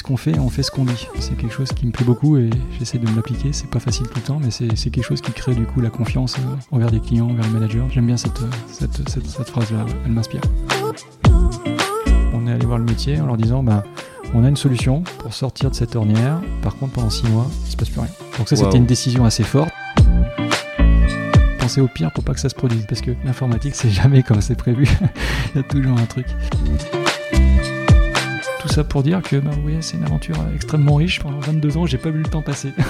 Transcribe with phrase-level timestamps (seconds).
[0.00, 1.06] ce qu'on fait, on fait ce qu'on dit.
[1.18, 2.48] C'est quelque chose qui me plaît beaucoup et
[2.78, 3.52] j'essaie de me l'appliquer.
[3.52, 5.90] C'est pas facile tout le temps, mais c'est quelque chose qui crée du coup la
[5.90, 7.84] confiance euh, envers les clients, envers les managers.
[7.90, 10.40] J'aime bien cette, cette, cette, phrase-là, elle m'inspire.
[12.32, 13.84] On est allé voir le métier en leur disant bah,
[14.32, 16.40] on a une solution pour sortir de cette ornière.
[16.62, 18.10] Par contre, pendant six mois, il se passe plus rien.
[18.38, 19.70] Donc ça, c'était une décision assez forte.
[21.58, 24.40] Pensez au pire pour pas que ça se produise, parce que l'informatique, c'est jamais comme
[24.40, 24.88] c'est prévu.
[25.54, 26.26] il y a toujours un truc.
[28.70, 31.18] Tout ça pour dire que bah, c'est une aventure extrêmement riche.
[31.18, 32.72] Pendant 22 ans, j'ai pas vu le temps passer.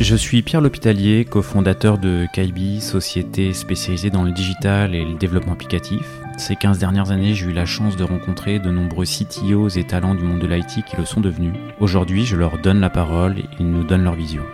[0.00, 5.52] Je suis Pierre L'Hôpitalier, cofondateur de Kaibi, société spécialisée dans le digital et le développement
[5.52, 6.00] applicatif.
[6.38, 10.14] Ces 15 dernières années, j'ai eu la chance de rencontrer de nombreux CTOs et talents
[10.14, 11.52] du monde de l'IT qui le sont devenus.
[11.78, 14.44] Aujourd'hui, je leur donne la parole et ils nous donnent leur vision.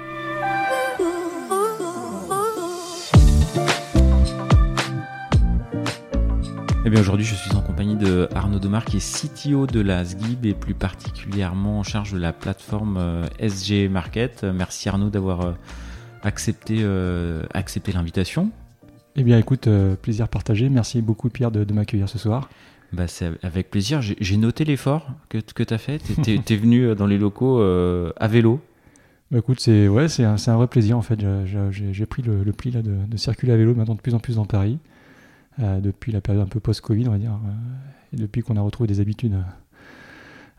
[6.95, 10.47] Bien aujourd'hui je suis en compagnie de Arnaud Demar qui est CTO de la SGIB
[10.47, 14.45] et plus particulièrement en charge de la plateforme euh, SG Market.
[14.45, 15.53] Merci Arnaud d'avoir euh,
[16.23, 18.51] accepté, euh, accepté l'invitation.
[19.17, 19.69] Eh bien écoute,
[20.03, 20.69] plaisir partagé.
[20.69, 22.49] Merci beaucoup Pierre de, m'accueillir ce soir.
[22.93, 24.01] Bah, c'est avec plaisir.
[24.01, 26.01] J'ai noté l'effort que, que tu as fait.
[26.23, 28.61] Tu es, venu dans les locaux à vélo.
[29.33, 31.19] Bah, écoute, c'est ouais, un, un, vrai plaisir en fait.
[31.73, 34.37] J'ai pris le, pli là, de, de, circuler à vélo maintenant de plus en plus
[34.37, 34.79] dans Paris.
[35.61, 37.51] Euh, depuis la période un peu post-Covid, on va dire, euh,
[38.13, 39.37] et depuis qu'on a retrouvé des habitudes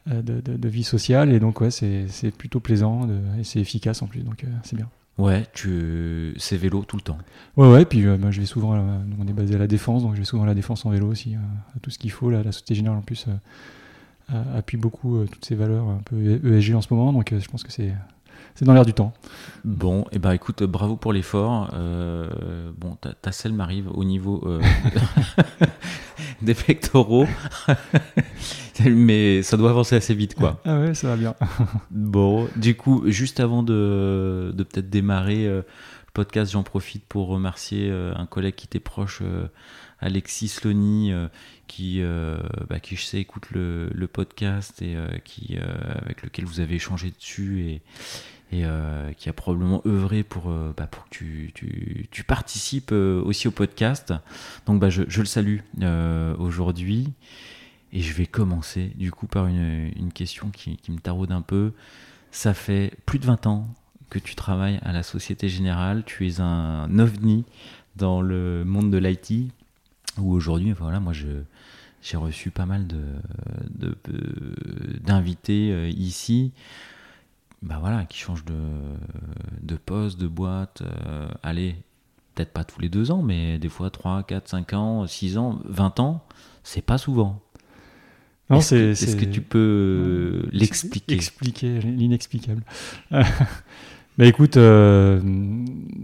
[0.09, 1.33] euh, de, vie sociale.
[1.33, 3.07] Et donc, ouais, c'est plutôt plaisant
[3.38, 4.89] et c'est efficace en plus, donc c'est bien.
[5.17, 7.17] Ouais, tu c'est vélo tout le temps.
[7.57, 8.77] Ouais, ouais, puis bah, je vais souvent,
[9.17, 11.07] on est basé à la défense, donc je vais souvent à la défense en vélo
[11.07, 11.35] aussi,
[11.81, 12.29] tout ce qu'il faut.
[12.29, 13.27] la Société Générale en plus
[14.29, 17.71] appuie beaucoup toutes ces valeurs un peu ESG en ce moment, donc je pense que
[17.71, 17.93] c'est
[18.55, 19.13] c'est dans l'air du temps.
[19.65, 21.71] Bon, et eh ben écoute, bravo pour l'effort.
[21.73, 24.61] Euh, bon, ta, selle m'arrive au niveau euh,
[26.41, 27.27] des pectoraux,
[28.85, 30.61] mais ça doit avancer assez vite, quoi.
[30.63, 31.35] Ah ouais, ça va bien.
[31.91, 37.27] bon, du coup, juste avant de, de peut-être démarrer euh, le podcast, j'en profite pour
[37.27, 39.21] remercier un collègue qui était proche.
[39.99, 41.11] Alexis Slony,
[41.67, 42.01] qui,
[42.69, 44.95] bah, qui je sais écoute le, le podcast et
[45.25, 47.81] qui avec lequel vous avez échangé dessus et,
[48.51, 52.91] et euh, qui a probablement œuvré pour, euh, bah, pour que tu, tu, tu participes
[52.91, 54.13] euh, aussi au podcast.
[54.66, 55.59] Donc bah, je, je le salue
[56.38, 57.11] aujourd'hui.
[57.94, 61.41] Et je vais commencer du coup par une, une question qui, qui, me taraude un
[61.41, 61.72] peu.
[62.31, 63.67] Ça fait plus de 20 ans
[64.09, 66.03] que tu travailles à la Société Générale.
[66.06, 67.45] Tu es un ovni
[67.95, 69.51] dans le monde de l'IT.
[70.17, 71.27] Où aujourd'hui, voilà, moi je,
[72.01, 73.01] j'ai reçu pas mal de,
[75.03, 76.51] d'invités ici
[77.65, 78.53] bah voilà, qui change de,
[79.61, 81.75] de poste, de boîte, euh, allez,
[82.35, 85.59] peut-être pas tous les deux ans, mais des fois 3, 4, 5 ans, 6 ans,
[85.65, 86.23] 20 ans,
[86.63, 87.41] c'est pas souvent.
[88.51, 91.15] Non, c'est, est-ce, que, tu peux l'expliquer?
[91.15, 92.63] Expliquer l'inexplicable.
[94.19, 95.19] mais écoute, euh,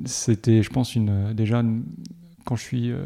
[0.05, 1.63] c'était, je pense, une, déjà,
[2.45, 2.91] quand je suis.
[2.91, 3.03] Euh,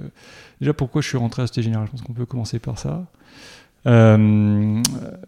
[0.62, 3.12] déjà, pourquoi je suis rentré à Société Générale Je pense qu'on peut commencer par ça.
[3.88, 4.82] Euh,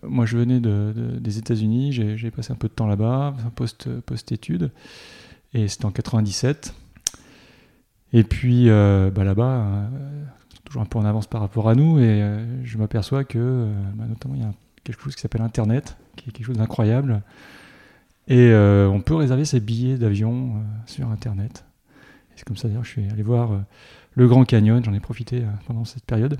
[0.03, 3.35] moi, je venais de, des États-Unis, j'ai passé un peu de temps là-bas,
[4.05, 4.71] post-études,
[5.53, 6.73] et c'était en 97.
[8.13, 9.87] Et puis euh, bah, là-bas, euh,
[10.63, 12.23] toujours un peu en avance par rapport à nous, et
[12.63, 14.53] je m'aperçois que, bah, notamment, il y a
[14.83, 17.21] quelque chose qui s'appelle Internet, qui est quelque chose d'incroyable.
[18.27, 21.63] Et on peut réserver ses billets d'avion sur Internet.
[22.35, 23.51] C'est comme ça, d'ailleurs, je suis allé voir
[24.13, 26.39] le Grand Canyon, j'en ai profité pendant cette période.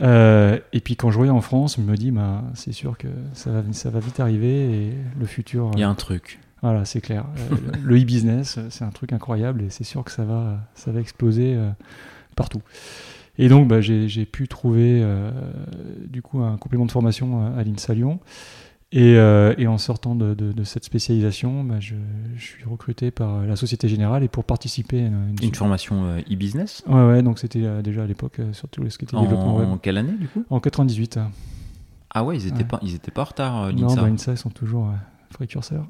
[0.00, 3.08] Euh, et puis quand je reviens en France, je me dis, bah, c'est sûr que
[3.32, 5.70] ça va, ça va vite arriver et le futur.
[5.74, 6.38] Il y a un truc.
[6.62, 7.24] Voilà, c'est clair.
[7.52, 11.00] Euh, le e-business, c'est un truc incroyable et c'est sûr que ça va, ça va
[11.00, 11.70] exploser euh,
[12.36, 12.62] partout.
[13.38, 15.02] Et donc, bah, j'ai pu trouver
[16.06, 18.20] du coup un complément de formation à l'INSA Lyon.
[18.96, 21.94] Euh, et, en sortant de, cette spécialisation, bah, je,
[22.38, 26.82] suis recruté par la Société Générale et pour participer à une, une formation euh, e-business.
[26.88, 29.68] ouais, ouais, donc c'était euh, déjà à l'époque surtout ce qui était développement web.
[29.68, 30.44] En quelle année du coup?
[30.50, 31.20] En 98.
[32.12, 33.72] Ah ouais, ils étaient pas, ils étaient pas en retard.
[33.72, 33.86] l'INSA.
[33.86, 34.92] Non, bah, l'INSA ils sont toujours
[35.32, 35.86] précurseurs.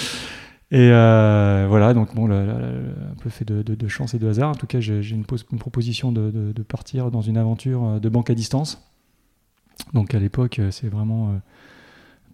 [0.70, 4.48] et voilà, donc bon, un peu fait de, chance et de hasard.
[4.48, 8.34] En tout cas, j'ai une, une, proposition de, partir dans une aventure de banque à
[8.34, 8.82] distance.
[9.92, 11.38] Donc à l'époque, c'est vraiment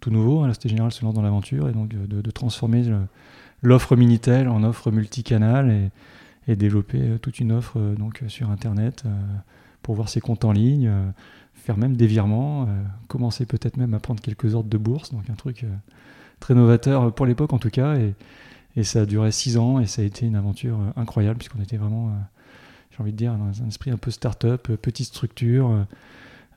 [0.01, 0.41] tout nouveau.
[0.41, 2.83] Hein, la Générale se lance dans l'aventure et donc de, transformer
[3.61, 5.91] l'offre Minitel en offre multicanal et,
[6.57, 9.09] développer euh, toute une offre euh, donc sur Internet euh,
[9.83, 10.91] pour voir ses comptes en ligne,
[11.53, 12.67] faire même des virements,
[13.07, 15.65] commencer peut-être même à prendre quelques ordres de bourse, donc un truc
[16.39, 17.95] très novateur pour l'époque en tout cas.
[17.95, 18.13] Et,
[18.75, 21.77] et, ça a duré six ans et ça a été une aventure incroyable puisqu'on était
[21.77, 22.11] vraiment,
[22.91, 25.87] j'ai envie de dire, dans un esprit un peu start-up, petite structure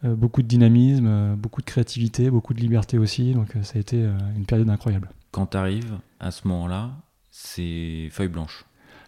[0.04, 3.32] beaucoup de dynamisme, beaucoup de créativité, beaucoup de liberté aussi.
[3.32, 3.96] Donc ça a été
[4.36, 5.08] une période incroyable.
[5.30, 6.90] Quand tu arrives à ce moment-là,
[7.30, 8.64] c'est feuille blanche.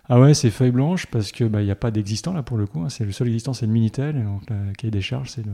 [0.08, 2.56] Ah ouais, c'est feuille blanche parce que bah, il n'y a pas d'existant là pour
[2.56, 2.81] le coup.
[2.81, 2.88] Hein.
[2.88, 4.16] C'est le seul existant, c'est le Minitel.
[4.16, 5.52] Et donc le cahier des charges, c'est de,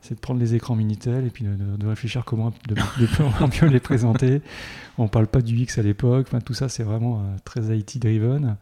[0.00, 4.40] c'est de prendre les écrans Minitel et puis de, réfléchir comment de, mieux les présenter.
[4.98, 6.26] On parle pas du X à l'époque.
[6.28, 8.56] Enfin, tout ça, c'est vraiment euh, très IT driven.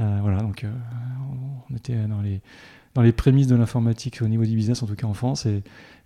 [0.00, 0.70] Euh, voilà, donc euh,
[1.70, 2.40] on était dans les
[2.94, 5.46] dans les prémices de l'informatique au niveau du business, en tout cas en France.
[5.46, 5.62] Et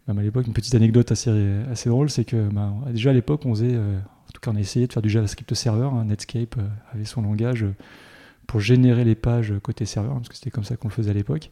[0.08, 1.30] même à l'époque, une petite anecdote assez
[1.70, 4.60] assez drôle, c'est que bah, déjà à l'époque, on faisait, en tout cas, on a
[4.60, 5.94] essayé de faire du JavaScript serveur.
[5.94, 6.04] Hein.
[6.04, 6.56] Netscape
[6.92, 7.64] avait son langage
[8.46, 11.14] pour générer les pages côté serveur, parce que c'était comme ça qu'on le faisait à
[11.14, 11.50] l'époque.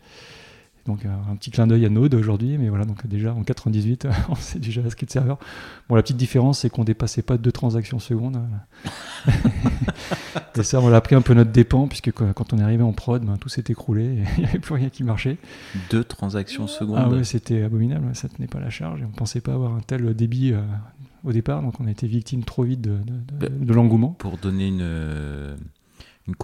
[0.87, 4.09] Donc un petit clin d'œil à Node aujourd'hui, mais voilà, donc déjà en 98,
[4.39, 5.39] c'est du JavaScript serveur.
[5.89, 8.41] Bon, la petite différence, c'est qu'on dépassait pas deux transactions secondes.
[10.57, 12.93] et ça, on l'a pris un peu notre dépend, puisque quand on est arrivé en
[12.93, 15.37] prod, ben, tout s'est écroulé, il n'y avait plus rien qui marchait.
[15.91, 19.41] Deux transactions secondes Ah ouais, c'était abominable, ça tenait pas la charge, et on pensait
[19.41, 20.63] pas avoir un tel débit euh,
[21.23, 24.17] au départ, donc on a été victime trop vite de, de, de bah, l'engouement.
[24.19, 25.57] Pour donner une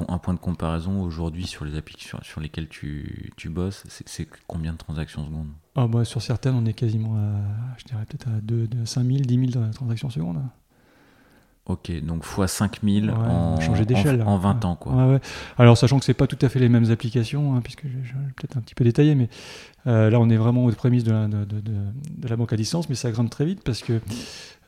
[0.09, 4.73] un point de comparaison aujourd'hui sur les applications sur lesquelles tu, tu bosses, c'est combien
[4.73, 5.49] de transactions secondes?
[5.77, 9.53] Ah bah, Sur certaines, on est quasiment à, je dirais peut-être à 2, 5000, 10
[9.53, 10.43] 000 transactions secondes.
[11.67, 13.59] Ok, donc x 5000 en,
[14.25, 14.75] en, 20 ans.
[14.75, 15.21] Quoi.
[15.59, 18.33] Alors, sachant que c'est pas tout à fait les mêmes applications, hein, puisque je vais
[18.37, 19.29] peut-être un petit peu détaillé, mais
[19.87, 22.57] euh, là, on est vraiment aux prémices de la, de, de, de la banque à
[22.57, 24.01] distance, mais ça grimpe très vite parce que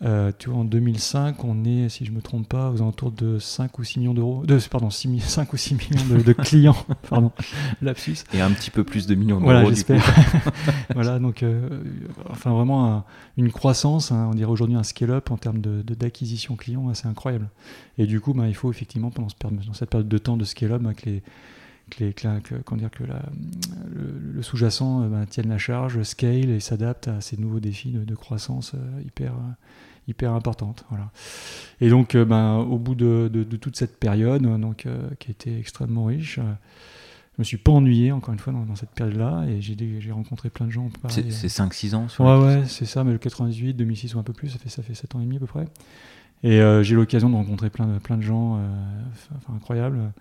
[0.02, 3.12] euh, tu vois, en 2005, on est, si je ne me trompe pas, aux alentours
[3.12, 6.86] de 5 ou 6 millions d'euros, de, pardon, 6, 5 ou 6 millions de, clients,
[7.10, 7.32] pardon,
[7.82, 8.16] lapsus.
[8.32, 9.50] Et un petit peu plus de millions d'euros.
[9.50, 10.02] Voilà, j'espère.
[10.94, 11.82] voilà, donc, euh,
[12.30, 13.04] enfin, vraiment
[13.36, 17.50] une croissance, hein, on dirait aujourd'hui un scale-up en termes d'acquisition de, clients, assez incroyable.
[17.98, 20.80] Et du coup, bah, il faut effectivement, pendant, dans cette période de temps de scale-up,
[20.80, 21.22] bah, que les
[21.90, 23.20] que, les, que, dire, que la,
[23.92, 28.74] le, sous-jacent bah, tienne la charge, scale et s'adapte à ces nouveaux défis de, croissance
[29.04, 29.34] hyper,
[30.08, 30.84] hyper importante.
[30.88, 31.10] Voilà.
[31.80, 36.06] Et donc, euh, ben, au bout de, toute cette période, donc, euh, qui était extrêmement
[36.06, 36.52] riche, euh,
[37.36, 40.66] je me suis pas ennuyé, encore une fois, dans, cette période-là, et j'ai rencontré plein
[40.66, 40.90] de gens.
[41.08, 44.32] C'est 5-6 ans sur Ouais, ouais, c'est ça, mais le 98, 2006 ou un peu
[44.32, 45.66] plus, ça fait, ça fait 7 ans et demi à peu près.
[46.42, 48.60] Et j'ai eu l'occasion de rencontrer plein de, plein de gens
[49.12, 50.12] enfin, incroyables.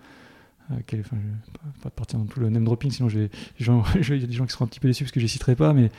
[0.86, 3.28] Quel, enfin, je vais pas partir dans tout le name dropping, sinon il y a
[3.58, 5.90] des gens qui seront un petit peu déçus parce que je les citerai pas, mais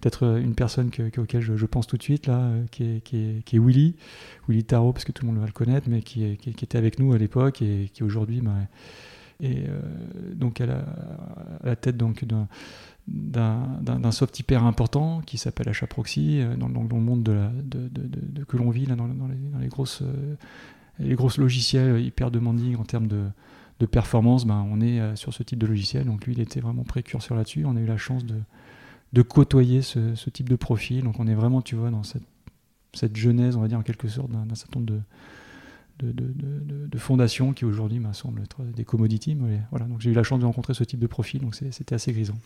[0.00, 3.00] peut-être euh, une personne que, auquel je, pense tout de suite, là, euh, qui est,
[3.04, 3.96] qui, est, Willy,
[4.48, 7.12] Willy Tarot, parce que tout le monde va le connaître, mais qui, était avec nous
[7.12, 8.52] à l'époque et qui aujourd'hui bah,
[9.40, 9.80] est euh,
[10.34, 10.66] donc à
[11.64, 11.96] la, tête
[13.06, 17.24] d'un soft hyper important qui s'appelle Achat Proxy dans, dans, le monde
[18.48, 20.02] que l'on vit là, dans, dans, les, dans, les, grosses
[20.98, 23.24] les grosses logiciels hyper demanding en termes de,
[23.80, 26.84] de performance ben, on est sur ce type de logiciel donc lui il était vraiment
[26.84, 28.36] précurseur là-dessus on a eu la chance de,
[29.12, 31.04] de côtoyer ce, type de profil.
[31.04, 32.22] Donc on est vraiment, tu vois, dans cette,
[32.94, 35.02] cette genèse, on va dire en quelque sorte, d'un certain nombre
[35.98, 39.36] de, de, fondations qui aujourd'hui me semblent être des commodities.
[39.70, 42.12] voilà, donc j'ai eu la chance de rencontrer ce type de profil, donc c'était assez
[42.12, 42.38] grisant.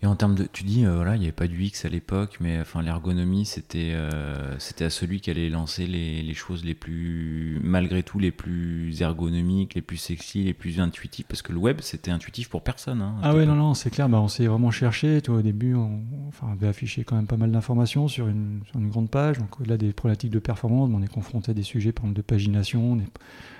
[0.00, 1.88] Et en termes de, tu dis, euh, voilà, il n'y avait pas du X à
[1.88, 6.64] l'époque, mais enfin l'ergonomie, c'était, euh, c'était à celui qui allait lancer les, les, choses
[6.64, 11.52] les plus, malgré tout, les plus ergonomiques, les plus sexy, les plus intuitives, parce que
[11.52, 13.02] le web, c'était intuitif pour personne.
[13.02, 14.08] Hein, ah ouais, non, non, c'est clair.
[14.08, 15.20] Bah, on s'est vraiment cherché.
[15.28, 18.78] Au début, on, enfin, on avait affiché quand même pas mal d'informations sur une, sur
[18.78, 19.38] une, grande page.
[19.38, 22.22] Donc au-delà des problématiques de performance, on est confronté à des sujets, par exemple, de
[22.22, 22.92] pagination.
[22.92, 23.10] On est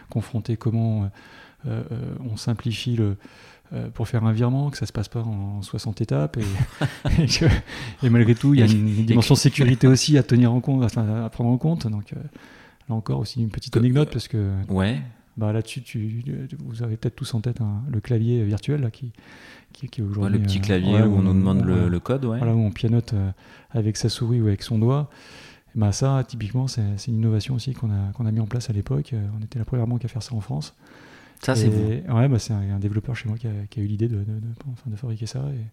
[0.08, 1.10] confronté comment
[1.66, 1.82] euh,
[2.20, 3.16] on simplifie le
[3.94, 6.38] pour faire un virement, que ça se passe pas en 60 étapes.
[8.02, 11.28] Et, malgré tout, il y a une, dimension sécurité aussi à tenir en compte, à,
[11.30, 11.86] prendre en compte.
[11.86, 12.20] Donc euh,
[12.88, 15.00] là encore aussi une petite anecdote parce que ouais.
[15.36, 16.24] bah, là-dessus, tu,
[16.64, 17.58] vous avez peut-être tous en tête
[17.90, 19.12] le clavier virtuel là, qui,
[19.72, 20.38] qui, aujourd'hui.
[20.38, 22.38] le petit euh, clavier où on nous demande le, code, ouais.
[22.38, 23.14] Voilà, où on pianote
[23.70, 25.10] avec sa souris ou avec son doigt.
[25.74, 28.72] bah, ça, typiquement, c'est une innovation aussi qu'on a, qu'on a mis en place à
[28.72, 29.14] l'époque.
[29.38, 30.74] On était la première banque à faire ça en France.
[31.40, 34.16] Ça, c'est vous Ouais, bah, c'est un, développeur chez moi qui a, eu l'idée de,
[34.16, 35.40] de, de, de, fabriquer ça.
[35.40, 35.64] Et...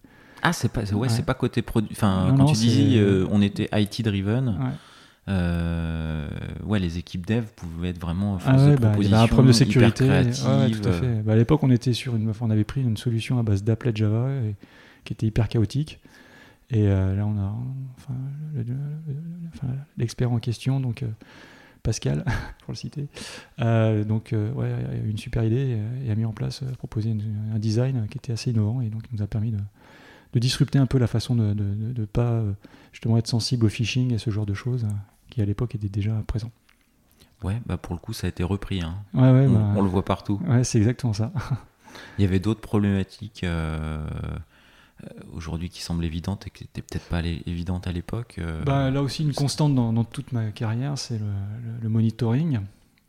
[0.41, 1.89] Ah, c'est pas, ouais, c'est pas côté produit.
[1.91, 4.49] Enfin, quand tu disais euh, on était IT driven.
[4.49, 4.71] Ouais.
[5.27, 6.29] Euh,
[6.65, 9.47] ouais, les équipes dev pouvaient être vraiment ah ouais, bah, il y avait un problème
[9.47, 10.07] de sécurité.
[10.07, 11.21] Ouais, tout à fait.
[11.23, 13.91] Bah, à l'époque, on était sur une, on avait pris une solution à base d'applet
[13.95, 14.55] Java et,
[15.03, 15.99] qui était hyper chaotique.
[16.69, 17.55] Et euh, là, on a,
[17.97, 19.67] enfin,
[19.97, 21.03] l'expert en question, donc
[21.85, 22.25] Pascal,
[22.63, 23.07] pour le citer.
[23.61, 26.71] Euh, donc, euh, ouais, a eu une super idée et, a mis en place, euh,
[26.77, 27.15] proposé
[27.53, 29.59] un design qui était assez innovant et donc nous a permis de,
[30.39, 32.43] disrupter un peu la façon de ne pas
[32.91, 34.85] justement être sensible au phishing et ce genre de choses
[35.29, 36.51] qui à l'époque étaient déjà présents.
[37.41, 38.81] Ouais, bah pour le coup, ça a été repris.
[38.81, 38.95] Hein.
[39.13, 40.41] Ouais, ouais, on, bah, on, le voit partout.
[40.45, 41.31] Ouais, c'est exactement ça.
[42.17, 43.45] Il y avait d'autres problématiques
[45.33, 49.23] aujourd'hui qui semble évidente et qui n'était peut-être pas évidente à l'époque bah, Là aussi,
[49.23, 51.19] une constante dans, toute ma carrière, c'est
[51.81, 52.59] le, monitoring,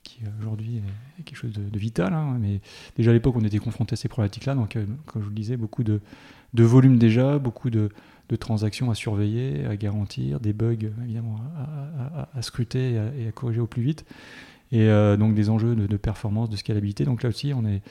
[0.02, 0.78] qui aujourd'hui
[1.18, 2.12] est, quelque chose de, vital.
[2.12, 2.60] Hein, mais
[2.96, 4.54] déjà à l'époque, on était confronté à ces problématiques-là.
[4.54, 4.76] Donc,
[5.06, 6.00] comme je vous le disais, beaucoup de,
[6.54, 7.90] volume déjà, beaucoup de,
[8.38, 11.40] transactions à surveiller, à garantir, des bugs évidemment
[12.34, 14.04] à, scruter et à, corriger au plus vite.
[14.72, 17.04] Et donc des enjeux de, performance, de scalabilité.
[17.04, 17.82] Donc là aussi, on est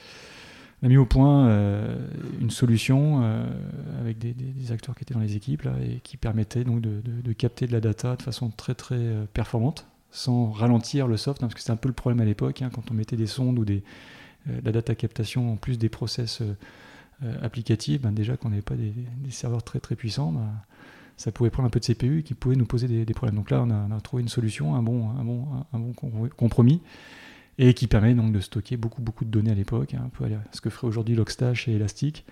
[0.84, 1.96] a mis au point euh,
[2.41, 3.46] une solution euh,
[4.00, 7.72] avec des, acteurs qui étaient dans les équipes et qui permettait donc de, capter de
[7.72, 11.60] la data de façon très très euh, performante sans ralentir le soft, hein, parce que
[11.60, 13.84] c'était un peu le problème à l'époque hein, quand on mettait des sondes ou des,
[14.63, 16.41] la data captation en plus des process
[17.41, 18.94] applicatifs, ben déjà qu'on n'avait pas des,
[19.32, 20.48] serveurs très très puissants, ben,
[21.17, 23.36] ça pouvait prendre un peu de CPU et qui pouvait nous poser des, problèmes.
[23.36, 25.94] Donc là, on a, on a, trouvé une solution, un bon, un bon, un bon
[26.38, 26.82] compromis
[27.57, 30.25] et qui permet donc de stocker beaucoup beaucoup de données à l'époque, hein, un peu
[30.51, 32.25] ce que ferait aujourd'hui Logstash et Elastic.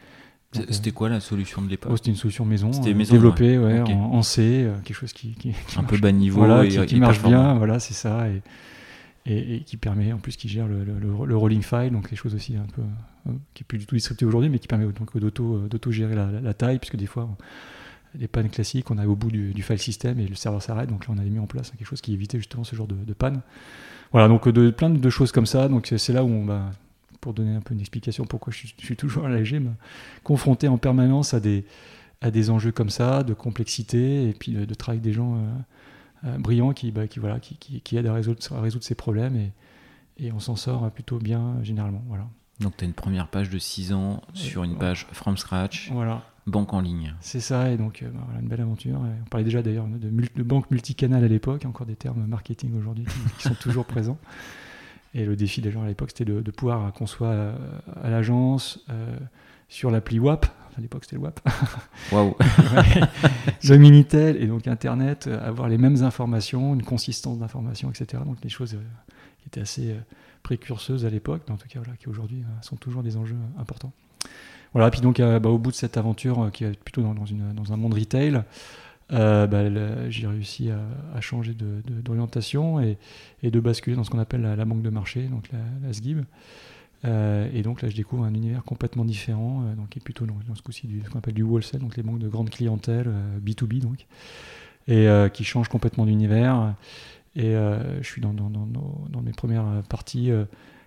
[0.70, 1.92] C'était quoi la solution de l'époque?
[1.94, 3.82] Oh, C'était une solution maison, euh, développée ouais.
[3.82, 5.36] en, C, euh, quelque chose qui,
[5.78, 8.44] un peu bas niveau voilà, et, qui, marche bien, voilà, c'est ça, et,
[9.26, 12.56] et, qui permet en plus qui gère le, le, rolling file, donc quelque chose aussi
[12.56, 12.82] un peu
[13.28, 16.30] euh, qui est plus du tout distribué aujourd'hui, mais qui permet donc d'auto gérer la,
[16.30, 17.28] la, taille, puisque des fois
[18.16, 20.90] les pannes classiques, on est au bout du, du, file system et le serveur s'arrête,
[20.90, 22.96] donc là on avait mis en place quelque chose qui évitait justement ce genre de,
[22.96, 23.42] de panne.
[24.12, 25.68] Voilà, donc de, plein de choses comme ça.
[25.68, 26.48] Donc c'est là où
[27.20, 29.62] pour donner un peu une explication pourquoi je suis, toujours à l'AG,
[30.24, 31.66] confronté en permanence à des,
[32.22, 35.40] à des enjeux comme ça, de complexité, et puis de, travail avec des gens euh,
[36.26, 39.52] euh, brillants qui, bah, qui, voilà, qui, aident à résoudre, à résoudre ces problèmes, et,
[40.18, 42.04] et on s'en sort plutôt bien généralement.
[42.08, 42.28] Voilà.
[42.64, 45.92] Donc tu as une première page de 6 ans sur une page from scratch.
[45.92, 47.14] Voilà banque en ligne.
[47.22, 49.00] C'est ça, et donc euh, bah, voilà, une belle aventure.
[49.00, 53.06] on parlait déjà d'ailleurs de, de, banque multicanale à l'époque, encore des termes marketing aujourd'hui
[53.38, 54.18] qui, sont toujours présents.
[55.16, 57.56] Et le défi déjà à l'époque, c'était de, pouvoir qu'on soit euh,
[58.02, 59.16] à, l'agence, euh,
[59.70, 61.40] sur l'appli WAP, à l'époque c'était le WAP,
[62.12, 62.36] Waouh
[63.64, 68.24] le Minitel et donc Internet, avoir les mêmes informations, une consistance d'informations, etc.
[68.26, 68.76] Donc des choses
[69.40, 69.96] qui étaient assez
[70.44, 73.94] précurseuses à l'époque, mais en tout cas voilà, qui aujourd'hui sont toujours des enjeux importants.
[74.74, 77.74] Voilà, puis donc euh, bah, au bout de cette aventure euh, qui est plutôt dans,
[77.74, 78.42] un monde retail,
[79.12, 82.98] euh, bah, j'ai réussi à, changer d'orientation et,
[83.44, 86.24] de basculer dans ce qu'on appelle la, banque de marché, donc la, SGIB.
[87.04, 90.62] et donc là, je découvre un univers complètement différent, donc qui est plutôt dans, ce
[90.64, 93.12] coup-ci ce qu'on appelle du wholesale, donc les banques de grande clientèle,
[93.46, 94.08] B2B donc,
[94.88, 96.74] et qui change complètement d'univers.
[97.36, 100.32] Et je suis dans, mes premières parties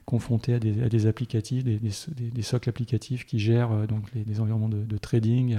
[0.07, 4.69] confronté à des, des applicatifs, des, des, socles applicatifs qui gèrent euh, donc les, environnements
[4.69, 5.59] de, trading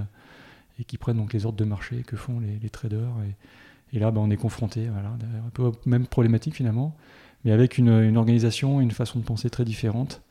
[0.79, 3.13] et qui prennent donc les ordres de marché que font les, traders.
[3.93, 6.07] Et, là, bah, on est confronté voilà, un peu aux mêmes
[6.51, 6.95] finalement,
[7.43, 10.21] mais avec une, une, organisation, une façon de penser très différente.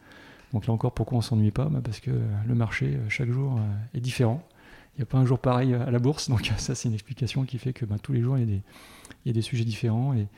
[0.52, 2.10] Donc là encore, pourquoi on s'ennuie pas bah, Parce que
[2.46, 4.42] le marché, euh, chaque jour, euh, est différent.
[4.94, 7.44] Il n'y a pas un jour pareil à la bourse, donc ça c'est une explication
[7.44, 8.62] qui fait que bah, tous les jours il y, a des,
[9.24, 10.28] il y a des sujets différents et,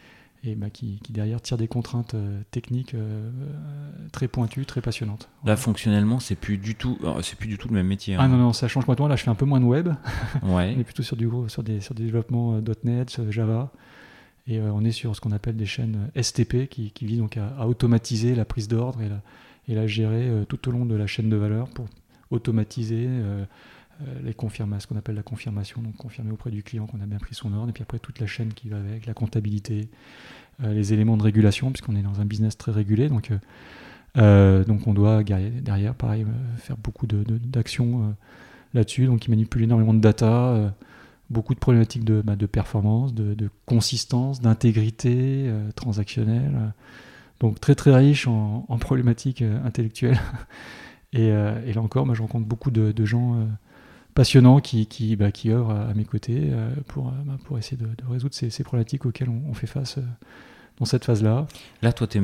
[0.45, 3.31] et bah, qui, derrière tire des contraintes euh, techniques euh,
[4.13, 5.29] très pointues, très passionnantes.
[5.45, 8.17] Là, fonctionnellement, c'est plus du tout, c'est plus du tout le même métier.
[8.17, 8.29] Ah hein.
[8.29, 9.09] non non, ça change complètement.
[9.09, 9.89] Là, je fais un peu moins de web.
[10.43, 10.75] Ouais.
[10.77, 13.73] on est plutôt sur du sur des sur des développements euh, .NET, Java,
[14.47, 17.67] et on est sur ce qu'on appelle des chaînes STP qui, qui visent donc à,
[17.67, 19.21] automatiser la prise d'ordre et la
[19.69, 21.87] et la gérer tout au long de la chaîne de valeur pour
[22.31, 23.45] automatiser euh,
[24.23, 27.19] les confirmations, ce qu'on appelle la confirmation, donc confirmer auprès du client qu'on a bien
[27.19, 29.89] pris son ordre, et puis après toute la chaîne qui va avec, la comptabilité,
[30.63, 33.31] euh, les éléments de régulation, puisqu'on est dans un business très régulé, donc,
[34.17, 36.27] euh, donc on doit derrière, pareil,
[36.59, 38.15] faire beaucoup d'actions
[38.75, 40.75] là-dessus, donc il manipule énormément de data,
[41.31, 46.73] beaucoup de problématiques de, bah, de performance, de, consistance, d'intégrité transactionnelle,
[47.41, 50.21] donc très très riche en, problématiques intellectuelles.
[51.15, 53.49] Et, là encore, moi, je rencontre beaucoup de, de gens
[54.19, 57.77] passionnants qui, qui, bah, qui œuvrent à, mes côtés euh, pour, euh, bah, pour essayer
[57.77, 60.03] de, résoudre ces, ces, problématiques auxquelles on, fait face euh,
[60.79, 61.47] dans cette phase-là.
[61.83, 62.21] Là, toi, es...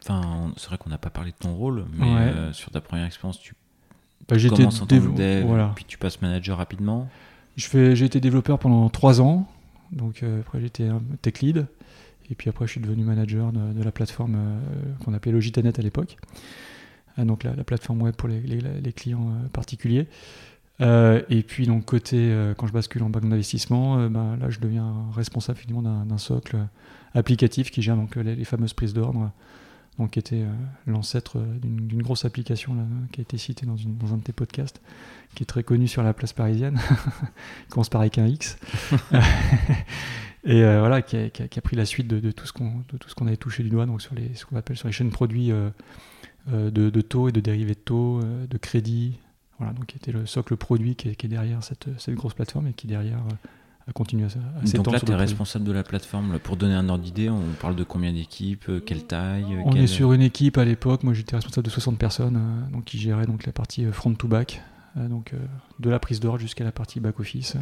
[0.00, 3.40] enfin, c'est vrai qu'on n'a pas parlé de ton rôle, mais sur ta première expérience,
[3.40, 3.54] tu
[4.28, 7.08] bah, commences en tant que dev, puis tu passes manager rapidement.
[7.56, 9.48] J'ai été développeur pendant trois ans,
[9.90, 10.88] donc après j'étais
[11.22, 11.66] tech lead,
[12.30, 14.38] et puis après je suis devenu manager de, la plateforme
[15.04, 16.18] qu'on appelait Logitanet à l'époque,
[17.18, 20.06] donc la, la, plateforme web pour les, les, les clients particuliers.
[20.80, 24.50] Euh, et puis donc côté, euh, quand je bascule en banque d'investissement, euh, ben, là
[24.50, 26.56] je deviens responsable finalement d'un socle
[27.14, 29.30] applicatif qui gère donc les, fameuses prises d'ordre,
[29.98, 30.44] donc qui était
[30.88, 32.76] l'ancêtre d'une grosse application
[33.12, 33.76] qui a été citée dans,
[34.12, 34.80] un de tes podcasts,
[35.36, 36.80] qui est très connue sur la place parisienne,
[37.68, 38.58] commence par avec un X,
[40.44, 43.68] et voilà qui a, pris la suite de, de tout ce qu'on avait touché du
[43.68, 45.52] doigt, donc sur les, ce qu'on appelle sur les chaînes produits
[46.48, 49.20] de, taux et de dérivés de taux, de crédit,
[49.58, 52.34] Voilà, donc qui était le socle produit qui est, qui est derrière cette, cette, grosse
[52.34, 53.20] plateforme et qui derrière
[53.86, 56.38] a continué à, à Donc là, tu es responsable de la plateforme.
[56.38, 59.82] Pour donner un ordre d'idée, on parle de combien d'équipes, quelle taille On quelle...
[59.82, 62.40] est sur une équipe à l'époque, moi j'étais responsable de 60 personnes,
[62.72, 64.62] donc qui gérait donc la partie front to back,
[64.96, 65.32] donc
[65.78, 67.56] de la prise d'ordre jusqu'à la partie back office,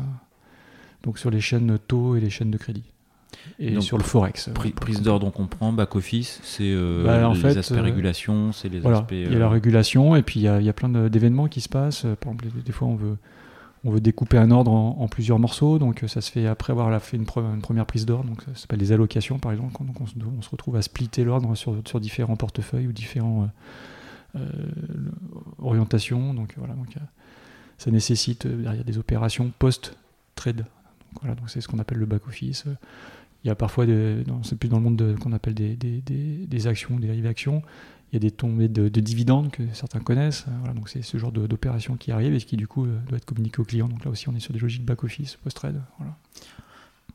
[1.02, 2.84] donc sur les chaînes taux et les chaînes de crédit
[3.58, 4.50] et donc, sur le forex.
[4.54, 5.72] Prise, prise d'ordre, on comprend.
[5.72, 9.12] Back office, c'est euh, bah, les fait, aspects euh, régulation, c'est les voilà, aspects.
[9.12, 11.48] Il y a la régulation et puis il y a, il y a plein d'événements
[11.48, 12.06] qui se passent.
[12.20, 13.16] Par exemple, des fois on veut
[13.84, 17.02] on veut découper un ordre en, en, plusieurs morceaux, donc ça se fait après avoir
[17.02, 20.00] fait une, pre une première prise d'ordre, donc ça s'appelle des allocations par exemple, donc
[20.00, 23.50] on se, on se retrouve à splitter l'ordre sur, sur, différents portefeuilles ou différentes
[24.36, 24.46] euh,
[25.58, 26.94] orientations, donc voilà, donc
[27.76, 30.58] ça nécessite derrière des opérations post-trade.
[30.58, 32.64] Donc voilà, donc c'est ce qu'on appelle le back-office.
[33.44, 33.86] Il y a parfois,
[34.42, 37.62] c'est plus dans le monde qu'on appelle des, des, des, actions, des dérivés actions.
[38.10, 40.44] Il y a des tombées de, de dividendes que certains connaissent.
[40.60, 43.60] Voilà, donc c'est ce genre d'opération qui arrive et qui du coup doit être communiqué
[43.60, 43.88] aux clients.
[43.88, 45.82] Donc là aussi, on est sur des logiques back-office, post-trade.
[45.98, 46.16] Voilà.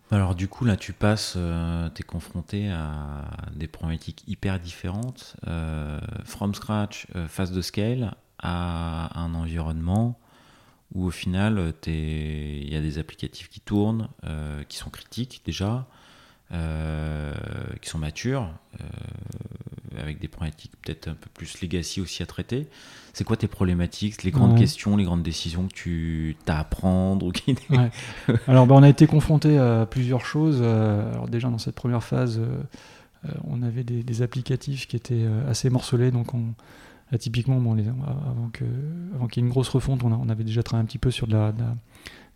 [0.09, 5.35] Alors du coup, là, tu passes, euh, tu es confronté à des problématiques hyper différentes,
[5.47, 10.17] euh, from scratch, euh, phase de scale, à un environnement
[10.93, 15.85] où au final, il y a des applicatifs qui tournent, euh, qui sont critiques déjà,
[16.51, 17.33] euh,
[17.81, 18.49] qui sont matures,
[18.79, 22.67] euh, avec des problématiques peut-être un peu plus legacy aussi à traiter.
[23.13, 24.59] C'est quoi tes problématiques, les grandes ouais.
[24.59, 27.55] questions, les grandes décisions que tu as à prendre ou qui...
[27.71, 27.89] ouais.
[28.47, 30.61] Alors, bah, on a été confronté à plusieurs choses.
[30.61, 32.39] alors déjà, dans cette première phase,
[33.45, 36.53] on avait des, des, applicatifs qui étaient assez morcelés, donc on
[37.11, 38.67] Là, typiquement, bon, les, avant qu'il
[39.15, 40.97] avant qu y ait une grosse refonte, on, a, on, avait déjà travaillé un petit
[40.97, 41.75] peu sur de la, de la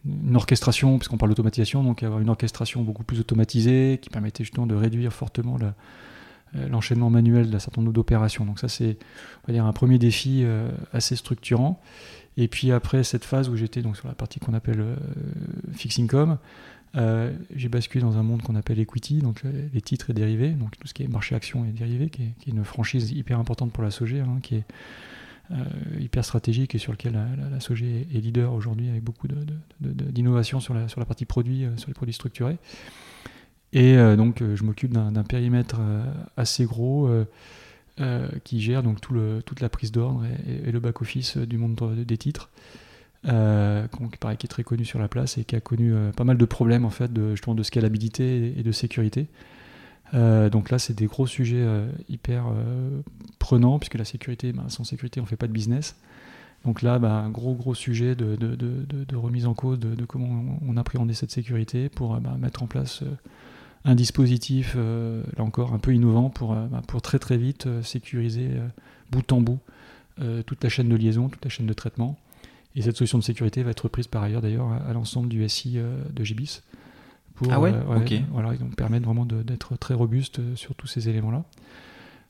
[0.05, 4.65] une orchestration, puisqu'on parle d'automatisation, donc avoir une orchestration beaucoup plus automatisée qui permettait justement
[4.65, 5.57] de réduire fortement
[6.69, 8.45] l'enchaînement la, manuel d'un certain nombre d'opérations.
[8.45, 8.97] Donc ça, c'est
[9.43, 11.81] on va dire un premier défi euh, assez structurant.
[12.37, 14.95] Et puis après cette phase où j'étais donc sur la partie qu'on appelle euh,
[15.73, 16.37] fixed income,
[16.97, 20.49] euh, j'ai basculé dans un monde qu'on appelle equity, donc euh, les titres et dérivés,
[20.49, 23.71] donc tout ce qui est marché action et dérivés, qui est, une franchise hyper importante
[23.71, 24.61] pour la SOG, hein, qui est euh,
[25.99, 29.27] hyper stratégique et sur lequel la, SOG est leader aujourd'hui avec beaucoup
[29.79, 32.57] d'innovation sur la, partie produit, euh, sur les produits structurés.
[33.73, 35.79] Et euh, donc je m'occupe d'un périmètre
[36.37, 37.09] assez gros
[38.43, 42.49] qui gère donc toute la prise d'ordre et, le back-office du monde des titres
[43.27, 46.37] euh, qui est très connu sur la place et qui a connu euh, pas mal
[46.37, 49.27] de problèmes en fait de, de scalabilité et de sécurité.
[50.13, 53.01] Euh, donc là, c'est des gros sujets euh, hyper euh,
[53.39, 55.95] prenants, puisque la sécurité, bah, sans sécurité, on fait pas de business.
[56.65, 61.13] Donc là, bah, un gros gros sujet de, remise en cause de, comment on, appréhendait
[61.13, 63.03] cette sécurité pour bah, mettre en place
[63.83, 68.49] un dispositif, là encore, un peu innovant pour, bah, très très vite sécuriser
[69.09, 69.57] bout en bout
[70.45, 72.19] toute la chaîne de liaison, toute la chaîne de traitement.
[72.75, 75.49] Et cette solution de sécurité va être prise par ailleurs d'ailleurs à, à l'ensemble du
[75.49, 76.61] SI de GBIS.
[77.49, 78.13] Ah ouais, euh, Ok.
[78.31, 81.43] Voilà, donc permettre vraiment d'être très robuste euh, sur tous ces éléments-là.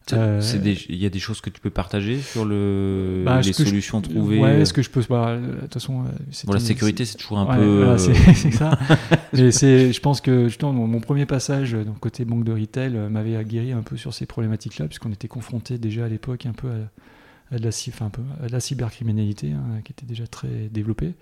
[0.10, 0.42] Il euh,
[0.90, 4.40] y a des choses que tu peux partager sur le, bah, les solutions je, trouvées
[4.40, 5.04] Ouais, ce que je peux.
[5.08, 6.06] Bah, de toute façon.
[6.46, 7.84] Bon, la sécurité, c'est toujours un ouais, peu.
[7.84, 7.98] Voilà,
[8.34, 8.80] c'est ça.
[9.34, 13.36] Mais je pense que justement, mon, mon premier passage, donc, côté banque de retail, m'avait
[13.36, 17.56] aguerri un peu sur ces problématiques-là, puisqu'on était confronté déjà à l'époque un peu à,
[17.56, 20.68] à, de la, enfin, un peu à de la cybercriminalité, hein, qui était déjà très
[20.72, 21.14] développée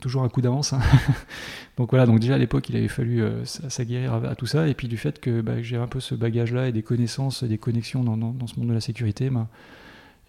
[0.00, 0.72] toujours un coup d'avance.
[0.72, 0.80] Hein.
[1.76, 4.68] donc voilà, donc déjà à l'époque, il avait fallu euh, s'aguerrir à, tout ça.
[4.68, 7.48] Et puis du fait que bah, j'ai un peu ce bagage-là et des connaissances, et
[7.48, 9.48] des connexions dans, ce monde de la sécurité, bah,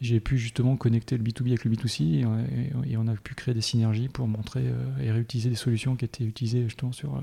[0.01, 3.33] j'ai pu justement connecter le B2B avec le B2C et, et, et on a pu
[3.33, 7.15] créer des synergies pour montrer euh, et réutiliser des solutions qui étaient utilisées justement sur,
[7.15, 7.21] euh,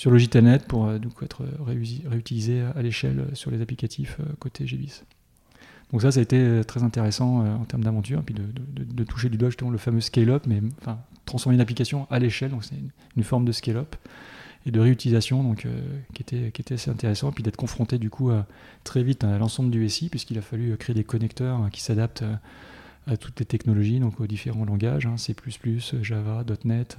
[0.00, 1.44] sur Logitelnet pour euh, être
[2.08, 5.02] réutilisées à l'échelle sur les applicatifs euh, côté GBIS.
[5.92, 9.04] Donc ça, ça a été très intéressant euh, en termes d'aventure, puis de, de, de,
[9.04, 12.64] toucher du doigt justement le fameux scale-up, mais enfin, transformer une application à l'échelle, donc
[12.64, 12.76] c'est
[13.16, 13.96] une, forme de scale-up
[14.66, 15.80] et de réutilisation, donc euh,
[16.14, 18.46] qui, était, qui était assez intéressant, puis d'être confronté du coup à,
[18.84, 22.22] très vite à l'ensemble du SI, puisqu'il a fallu créer des connecteurs hein, qui s'adaptent
[22.22, 25.34] à, à, toutes les technologies, donc aux différents langages, hein, C++,
[26.02, 26.98] Java, .NET.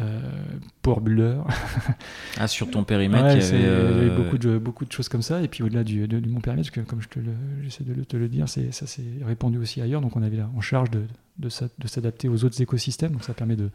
[0.00, 0.20] Euh,
[0.82, 1.38] Builder.
[2.38, 3.90] ah, sur ton périmètre, ouais, il, y avait, euh...
[3.92, 5.40] il y avait, beaucoup, de, beaucoup de choses comme ça.
[5.40, 7.00] Et puis au-delà du, de, de, mon périmètre, parce que comme
[7.62, 10.00] j'essaie de te le dire, ça s'est répandu aussi ailleurs.
[10.00, 11.02] Donc on avait là en charge de,
[11.38, 13.12] de, de s'adapter aux autres écosystèmes.
[13.12, 13.70] Donc ça permet de,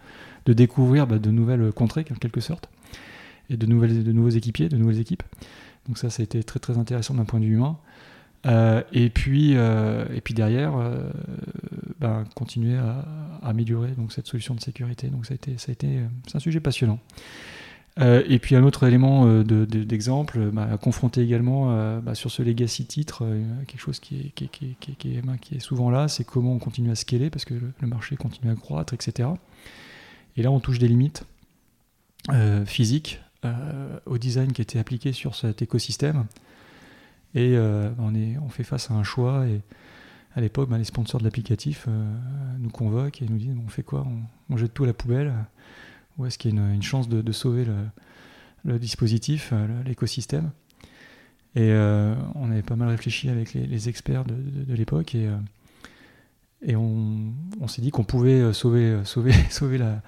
[0.46, 2.70] de découvrir bah, de nouvelles contrées, en quelque sorte,
[3.50, 5.24] et de, nouvelles, de nouveaux équipiers, de nouvelles équipes.
[5.88, 7.78] Donc ça, ça a été très très intéressant d'un point de vue humain.
[8.46, 11.10] Euh, et, puis, euh, et puis derrière, euh,
[12.00, 13.06] ben, continuer à,
[13.44, 15.08] améliorer donc, cette solution de sécurité.
[15.08, 17.00] Donc ça a été, a été, c'est un sujet passionnant.
[18.02, 22.86] Et puis un autre élément de- de- d'exemple, bah, confronté également bah, sur ce legacy
[22.86, 23.26] titre,
[23.68, 27.74] quelque chose qui est, souvent là, c'est comment on continue à scaler parce que le,
[27.78, 29.28] le marché continue à croître, etc.
[30.38, 31.26] Et là, on touche des limites
[32.66, 33.20] physiques
[34.06, 36.26] au design qui était appliqué sur cet écosystème.
[37.36, 39.48] Et euh, on, est, on fait face à un choix.
[39.48, 39.62] Et
[40.36, 42.18] à l'époque, bah, les sponsors de l'applicatif euh,
[42.60, 44.08] nous convoquent et nous disent on fait quoi?
[44.50, 45.34] On, jette tout à la poubelle.
[46.18, 47.66] Ou est-ce qu'il y a une, chance de, sauver
[48.66, 50.52] le, dispositif, euh, l'écosystème?
[51.56, 51.74] Et
[52.36, 55.28] on avait pas mal réfléchi avec les, experts de, l'époque et,
[56.62, 57.34] et on,
[57.68, 60.02] s'est dit qu'on pouvait sauver, sauver, sauver la-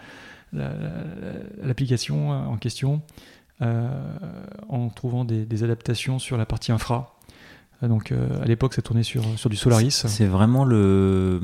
[0.53, 3.01] la- la- l'application en question
[3.61, 7.15] en trouvant des, des adaptations sur la partie infra.
[7.83, 9.91] Euh, Donc euh, à l'époque, ça tournait sur, sur du Solaris.
[10.07, 11.41] C'est vraiment le.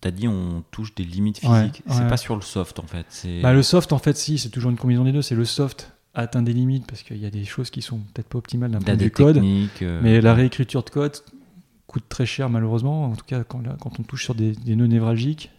[0.00, 1.82] T'as dit on touche des limites Ouais, physiques.
[1.86, 2.08] c'est ouais.
[2.08, 3.06] pas sur le soft en fait.
[3.40, 5.22] Bah, le soft, en fait, si, c'est toujours une combinaison des deux.
[5.22, 8.28] C'est le soft atteint des limites parce qu'il y a des choses qui sont peut-être
[8.28, 9.36] pas optimales d'un point de vue code.
[9.82, 11.16] euh, Mais la réécriture de code
[11.86, 13.04] coûte très cher malheureusement.
[13.04, 15.50] En tout cas, quand, là, quand on touche sur des, des nœuds névralgiques,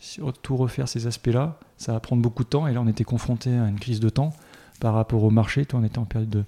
[0.41, 2.67] tout refaire ces aspects-là, ça va prendre beaucoup de temps.
[2.67, 4.33] Et là, on était confronté à une crise de temps
[4.79, 5.65] par rapport au marché.
[5.73, 6.45] On était en période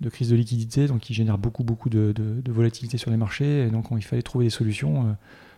[0.00, 2.14] de, crise de liquidité, donc qui génère beaucoup, beaucoup de,
[2.48, 3.66] volatilité sur les marchés.
[3.66, 5.12] Et donc, on- il fallait trouver des solutions euh,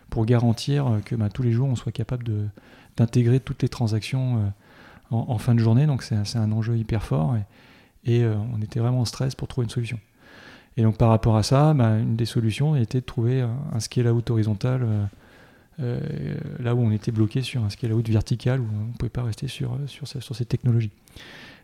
[0.09, 2.25] pour garantir euh, que bah, tous les jours, on soit capable
[2.97, 4.49] d'intégrer toutes les transactions euh,
[5.11, 5.85] en, fin de journée.
[5.85, 7.35] Donc, c'est un- enjeu hyper fort.
[8.05, 9.99] Et, on était vraiment en stress pour trouver une solution.
[10.77, 14.29] Et donc par rapport à ça, bah, une des solutions était de trouver un, scale-out
[14.29, 14.87] horizontal
[16.59, 19.47] là où on était bloqué sur un scale-out vertical où on ne pouvait pas rester
[19.47, 20.91] sur, euh, sur, ce- sur cette technologie.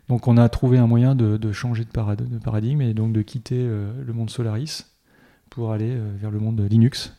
[0.08, 3.22] Donc on a trouvé un moyen de, changer de, parad- de paradigme et donc de
[3.22, 4.84] quitter euh, le monde Solaris
[5.50, 7.12] pour aller euh, vers le monde Linux.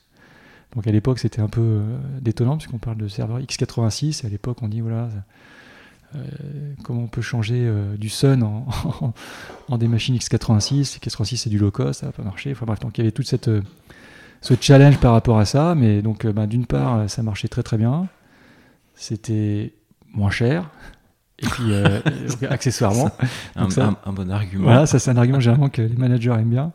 [0.76, 4.30] Donc à l'époque c'était un peu euh, détonnant puisqu'on parle de serveur x86 et à
[4.30, 5.10] l'époque on dit voilà
[6.84, 8.66] comment on peut changer du Sun en,
[9.02, 9.14] en,
[9.70, 12.52] en des machines x86 x86 c'est du low cost ça va pas marcher.
[12.54, 13.50] Enfin bref donc il y avait toute cette
[14.42, 15.76] ce challenge par rapport à ça.
[15.76, 18.08] Mais donc bah, d'une part ça marchait très très bien.
[18.96, 19.74] C'était
[20.14, 20.70] moins cher
[21.40, 22.00] et puis euh,
[22.50, 23.12] accessoirement
[23.56, 24.64] un, ça- un- un bon argument.
[24.64, 26.72] voilà, ça c'est un argument généralement que les managers aiment bien.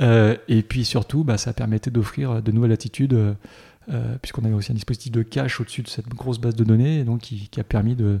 [0.00, 4.72] Euh, et puis surtout, bah, ça permettait d'offrir de nouvelles attitudes, euh, puisqu'on avait aussi
[4.72, 7.60] un dispositif de cache au-dessus de cette grosse base de données, et donc qui, qui
[7.60, 8.18] a permis de,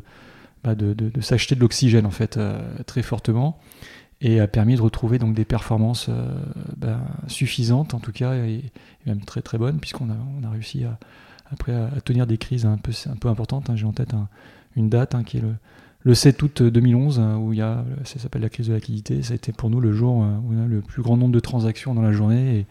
[0.62, 2.38] bah, de, de- de s'acheter de l'oxygène en fait
[2.86, 3.58] très fortement,
[4.20, 6.08] et a permis de retrouver donc des performances
[6.76, 10.50] bah, suffisantes en tout cas, et, et même très très bonnes, puisqu'on a, on a
[10.50, 10.98] réussi à,
[11.50, 13.68] après à, à tenir des crises un peu, un peu importantes.
[13.68, 13.74] hein.
[13.76, 14.28] J'ai en tête un-
[14.76, 15.54] une date hein, qui est le,
[16.02, 19.22] le 7 août 2011, hein, où il y a, ça s'appelle la crise de liquidité,
[19.22, 21.32] ça a été pour nous le jour euh, où on a le plus grand nombre
[21.32, 22.58] de transactions dans la journée.
[22.60, 22.66] Et,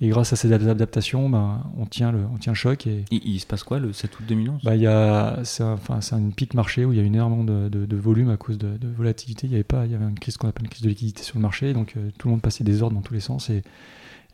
[0.00, 2.86] et grâce à ces adaptations, ben, on, tient le, on tient le choc.
[2.86, 6.14] Et Il, il se passe quoi le 7 août 2011 bah, c'est un, enfin, c'est
[6.14, 8.58] un pic marché où il y a une énormément de, de, de volume à cause
[8.58, 9.46] de, de volatilité.
[9.46, 11.22] Il y avait pas, il y avait une crise qu'on appelle une crise de liquidité
[11.22, 13.50] sur le marché, donc euh, tout le monde passait des ordres dans tous les sens.
[13.50, 13.62] Et,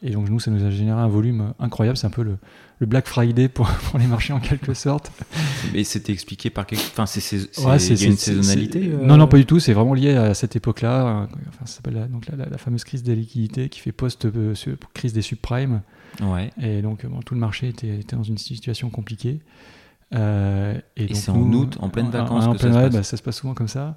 [0.03, 1.97] et donc nous, ça nous a généré un volume incroyable.
[1.97, 2.39] C'est un peu le,
[2.79, 5.13] le Black Friday pour, pour les marchés en quelque sorte.
[5.75, 6.83] Mais c'était expliqué par quelque.
[6.93, 7.21] Enfin, c'est,
[7.65, 8.91] Ouais, une saisonnalité.
[8.93, 9.61] euh, Non, non, pas du tout.
[9.61, 11.07] C'est vraiment lié à cette époque-là.
[11.07, 13.93] euh, Enfin, ça s'appelle la, donc la, la- la fameuse crise des liquidités qui fait
[13.93, 15.83] post-crise des subprimes.
[16.23, 16.51] Ouais.
[16.61, 19.41] Et donc, euh, bon, tout le marché était, était dans une situation compliquée.
[20.13, 22.93] Euh, Et c'est en août, en pleine vacances en que ça pleine- se passe.
[22.95, 23.97] bah, ça se passe souvent comme ça.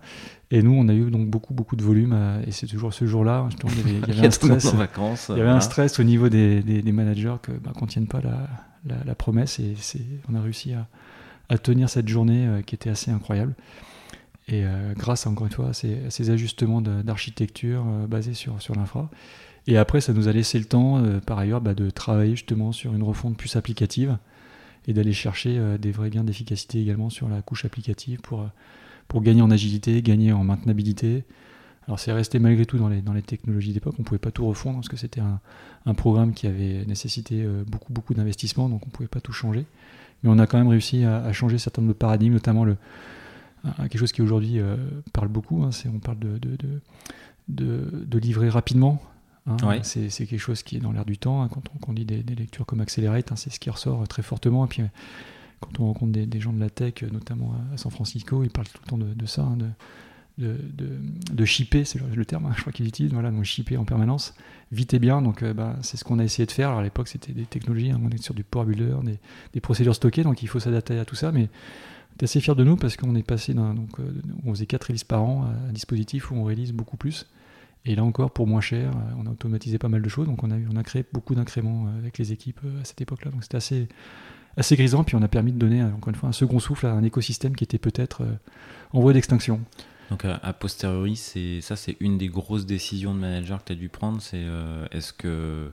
[0.52, 2.14] Et nous, on a eu donc beaucoup, beaucoup de volume.
[2.14, 3.48] euh, et c'est toujours ce jour-là.
[3.64, 4.66] Il y avait, il y avait un stress.
[4.66, 5.28] en vacances.
[5.34, 8.06] Il y avait un stress au niveau des, des- des managers que bah, qu'on tienne
[8.08, 8.48] pas la,
[8.86, 9.74] la- la promesse et
[10.32, 10.88] on a réussi à,
[11.50, 13.56] à tenir cette journée euh, qui était assez incroyable.
[14.50, 14.66] Et
[14.98, 19.10] grâce encore une fois à ces, à ces ajustements d'architecture basés sur, sur l'infra.
[19.68, 22.94] Et après, ça nous a laissé le temps, par ailleurs, bah, de travailler justement sur
[22.94, 24.18] une refonte plus applicative
[24.88, 28.48] et d'aller chercher euh, des vrais gains d'efficacité également sur la couche applicative pour, euh,
[29.08, 31.24] pour gagner en agilité, gagner en maintenabilité.
[31.88, 34.32] Alors c'est resté malgré tout dans les, dans les technologies d'époque, on ne pouvait pas
[34.32, 38.84] tout refondre parce que c'était un, programme qui avait nécessité euh, beaucoup, beaucoup d'investissements, donc
[38.84, 39.66] on ne pouvait pas tout changer.
[40.24, 42.78] Mais on a quand même réussi à, changer certains de paradigmes, notamment le,
[43.78, 44.62] quelque chose qui aujourd'hui
[45.12, 46.40] parle beaucoup, hein, c'est on parle de,
[47.50, 49.02] de- de livrer rapidement.
[49.48, 49.58] Hein.
[49.64, 49.80] Ouais.
[49.84, 51.42] c'est, quelque chose qui est dans l'air du temps.
[51.42, 53.70] hein, quand on, quand on lit des, des lectures comme Accelerate, hein, c'est ce qui
[53.70, 54.66] ressort très fortement.
[54.66, 54.88] Et puis euh,
[55.60, 58.50] quand on rencontre des, des gens de la tech, euh, notamment à, San Francisco, ils
[58.50, 59.68] parlent tout le temps de, de ça, de,
[60.38, 61.00] de, de,
[61.34, 64.34] de shipper, c'est le, terme, je crois qu'ils utilisent, voilà, donc shipper en permanence,
[64.72, 65.22] vite et bien.
[65.22, 66.70] Donc euh, bah, c'est ce qu'on a essayé de faire.
[66.70, 69.20] Alors à l'époque, c'était des technologies, on est sur du Power Builder, des,
[69.54, 71.32] des procédures stockées, donc il faut s'adapter à tout ça.
[71.32, 71.50] Mais
[72.20, 73.74] est assez fiers de nous parce qu'on est passé d'un.
[73.74, 76.98] Donc, euh, on faisait 4 releases par an à un dispositif où on release beaucoup
[76.98, 77.26] plus.
[77.86, 80.28] Et là encore, pour moins cher, euh, on a automatisé pas mal de choses.
[80.28, 83.02] Donc on a, on a créé beaucoup d'incréments euh, avec les équipes euh, à cette
[83.02, 83.32] époque-là.
[83.32, 83.88] Donc c'était assez,
[84.56, 85.04] assez grisant.
[85.04, 87.56] Puis on a permis de donner, encore une fois, un second souffle à un écosystème
[87.56, 88.26] qui était peut-être
[88.94, 89.62] en voie d'extinction.
[90.10, 93.76] Donc a posteriori, c'est ça, c'est une des grosses décisions de manager que tu as
[93.76, 94.22] dû prendre.
[94.22, 94.46] C'est
[94.92, 95.72] est-ce que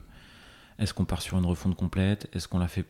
[0.79, 2.27] est-ce qu'on part sur une refonte complète?
[2.33, 2.85] Est-ce qu'on la fait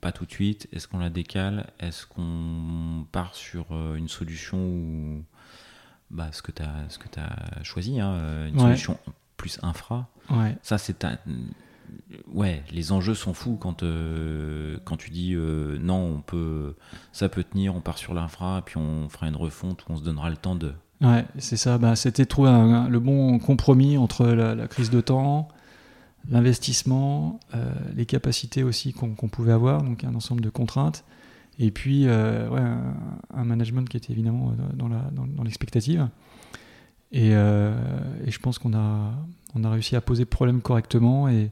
[0.00, 0.68] pas tout de suite?
[0.72, 1.70] Est-ce qu'on la décale?
[1.78, 5.22] Est-ce qu'on part sur une solution où
[6.10, 8.98] bah, ce que tu as, choisi, hein, une solution
[9.36, 10.08] plus infra.
[10.30, 10.56] Ouais.
[10.62, 11.04] Ça, c'est
[12.32, 16.74] ouais, les enjeux sont fous quand, euh, quand tu dis euh, non, on peut,
[17.12, 20.02] ça peut tenir, on part sur l'infra, puis on fera une refonte où on se
[20.02, 20.72] donnera le temps de.
[21.00, 21.78] Ouais, c'est ça.
[21.78, 22.50] Bah, C'était trouver
[22.88, 25.48] le bon compromis entre la, crise de temps,
[26.28, 31.04] l'investissement, euh, les capacités aussi qu'on pouvait avoir, donc un ensemble de contraintes,
[31.60, 32.12] et puis ouais,
[33.34, 35.98] un, management qui était évidemment dans l'expectative.
[35.98, 36.10] Dans, dans
[37.12, 39.12] et, et, je pense qu'on a,
[39.54, 41.50] on a réussi à poser le problème correctement et,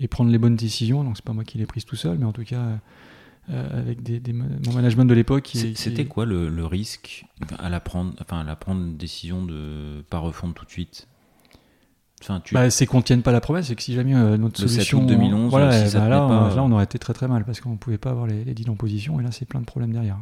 [0.00, 1.04] et prendre les bonnes décisions.
[1.04, 2.78] Donc c'est pas moi qui l'ai prise tout seul, mais en tout cas
[3.50, 5.50] euh, avec des, mon management de l'époque.
[5.74, 7.24] C'était quoi le, risque
[7.58, 11.08] à la prendre, enfin à la prendre une décision de pas refondre tout de suite?
[12.22, 12.54] Enfin, tu...
[12.54, 15.50] bah, c'est qu'on tienne pas la promesse, c'est que si jamais euh, notre solution, 2011,
[15.50, 17.98] voilà, si bah là, pas, là, on aurait été très très mal parce qu'on pouvait
[17.98, 20.18] pas avoir les, les deals en position et là c'est plein de problèmes derrière.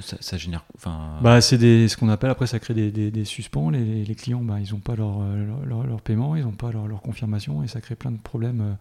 [0.00, 0.64] Ça, génère.
[0.76, 1.18] Enfin...
[1.22, 3.70] Bah, c'est ce qu'on appelle après, ça crée des, des, des suspens.
[3.70, 5.20] Les, les, clients, bah, ils n'ont pas leur,
[5.64, 8.72] leur, leur, paiement, ils n'ont pas leur, confirmation et ça crée plein de problèmes, euh,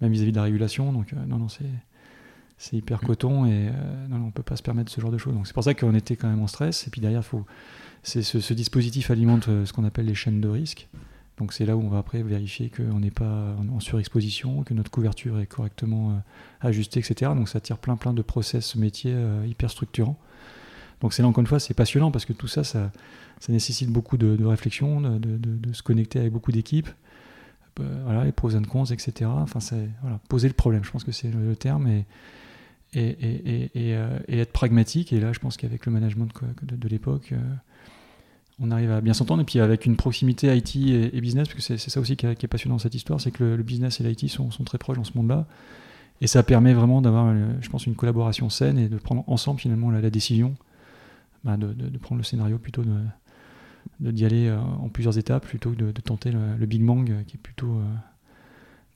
[0.00, 0.92] même vis-à-vis de la régulation.
[0.92, 1.64] Donc, euh, non, non, c'est,
[2.58, 3.06] c'est hyper mm.
[3.06, 5.34] coton et euh, non, non, on ne peut pas se permettre ce genre de choses.
[5.34, 6.86] Donc, c'est pour ça qu'on était quand même en stress.
[6.86, 7.46] Et puis derrière, faut,
[8.02, 10.88] c'est, ce, ce, dispositif alimente ce qu'on appelle les chaînes de risque.
[11.38, 14.90] Donc, c'est là où on va après vérifier qu'on n'est pas en surexposition, que notre
[14.90, 16.22] couverture est correctement
[16.60, 17.32] ajustée, etc.
[17.34, 19.14] Donc, ça tire plein, plein de process métiers
[19.46, 20.18] hyper structurants.
[21.00, 22.90] Donc c'est là encore une fois, c'est passionnant parce que tout ça, ça,
[23.48, 26.88] nécessite beaucoup de, réflexion, de, se connecter avec beaucoup d'équipes,
[27.80, 29.30] euh, voilà, les pros and cons, etc.
[29.30, 32.06] Enfin, c'est voilà, poser le problème, je pense que c'est le, terme, et,
[32.94, 35.12] euh, être pragmatique.
[35.12, 36.30] Et là, je pense qu'avec le management
[36.62, 37.54] de, l'époque, euh,
[38.58, 39.42] on arrive à bien s'entendre.
[39.42, 42.48] Et puis avec une proximité IT et, business, parce que c'est ça aussi qui, est
[42.48, 45.04] passionnant dans cette histoire, c'est que le, business et l'IT sont, sont, très proches dans
[45.04, 45.46] ce monde-là.
[46.20, 49.90] Et ça permet vraiment d'avoir, je pense, une collaboration saine et de prendre ensemble finalement
[49.90, 50.54] la décision
[51.46, 52.92] bah, de, prendre le scénario plutôt de
[54.00, 57.36] d'y aller euh, en plusieurs étapes plutôt que de, tenter le, Big Bang euh, qui
[57.36, 57.94] est plutôt euh,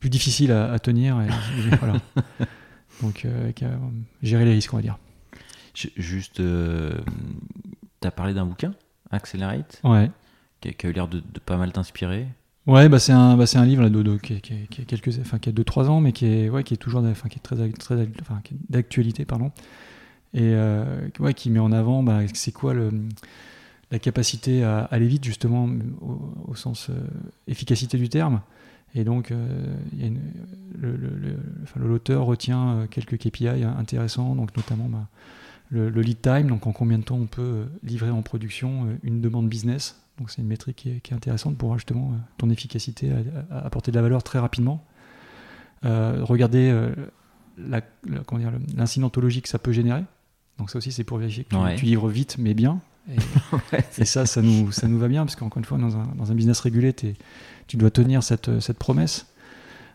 [0.00, 1.20] plus difficile à, tenir.
[1.20, 1.28] Et,
[3.02, 3.26] Donc,
[4.20, 4.98] gérer les risques, on va dire.
[5.74, 6.42] Juste, tu
[8.06, 8.74] as parlé d'un bouquin,
[9.10, 10.10] Accelerate, ouais.
[10.60, 12.26] qui, a, eu l'air de, pas mal t'inspirer.
[12.66, 15.48] Ouais, bah c'est un, bah un livre là, de, qui, qui, a quelques, enfin, qui
[15.48, 18.08] a 2-3 ans, mais qui est, ouais, qui est toujours enfin, qui est très, très
[18.68, 19.24] d'actualité.
[19.24, 19.50] pardon
[20.32, 22.90] et euh, ouais, qui met en avant bah, c'est quoi le,
[23.90, 25.68] la capacité à aller vite justement
[26.46, 26.94] au, sens euh,
[27.48, 28.40] efficacité du terme.
[28.94, 29.66] Et donc, euh,
[31.76, 35.06] l'auteur retient quelques KPI intéressants, donc notamment bah,
[35.70, 39.48] le, lead time, donc en combien de temps on peut livrer en production une demande
[39.48, 40.00] business.
[40.18, 43.10] Donc c'est une métrique qui est, intéressante pour justement ton efficacité
[43.50, 44.84] à, apporter de la valeur très rapidement.
[45.82, 46.72] regarder
[48.76, 50.04] l'incidentologie que ça peut générer.
[50.58, 52.80] Donc ça aussi, c'est pour vérifier que tu, livres vite, mais bien.
[53.98, 56.30] Et, ça, ça nous, ça nous va bien, parce qu'encore une fois, dans un, dans
[56.30, 59.29] un business régulé, tu dois tenir cette, cette promesse.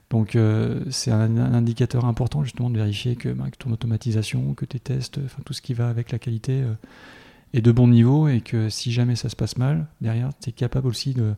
[0.10, 4.66] Donc euh, c'est un, indicateur important justement de vérifier que, bah, que ton automatisation, que
[4.66, 6.74] tes tests, enfin tout ce qui va avec la qualité euh,
[7.54, 10.54] est de bon niveau et que si jamais ça se passe mal, derrière, tu es
[10.54, 11.34] capable aussi de,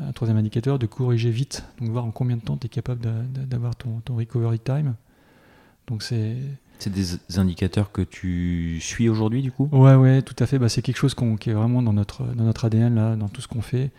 [0.00, 3.00] un troisième indicateur, de corriger vite, donc voir en combien de temps tu es capable
[3.46, 4.94] d'avoir ton, ton recovery time.
[5.86, 6.36] Donc c'est
[6.78, 9.68] c'est des indicateurs que tu suis aujourd'hui, du coup?
[9.72, 10.58] Ouais, ouais, tout à fait.
[10.58, 13.40] Bah, c'est quelque chose qui est vraiment dans notre, dans notre ADN, là, dans tout
[13.40, 13.90] ce qu'on fait,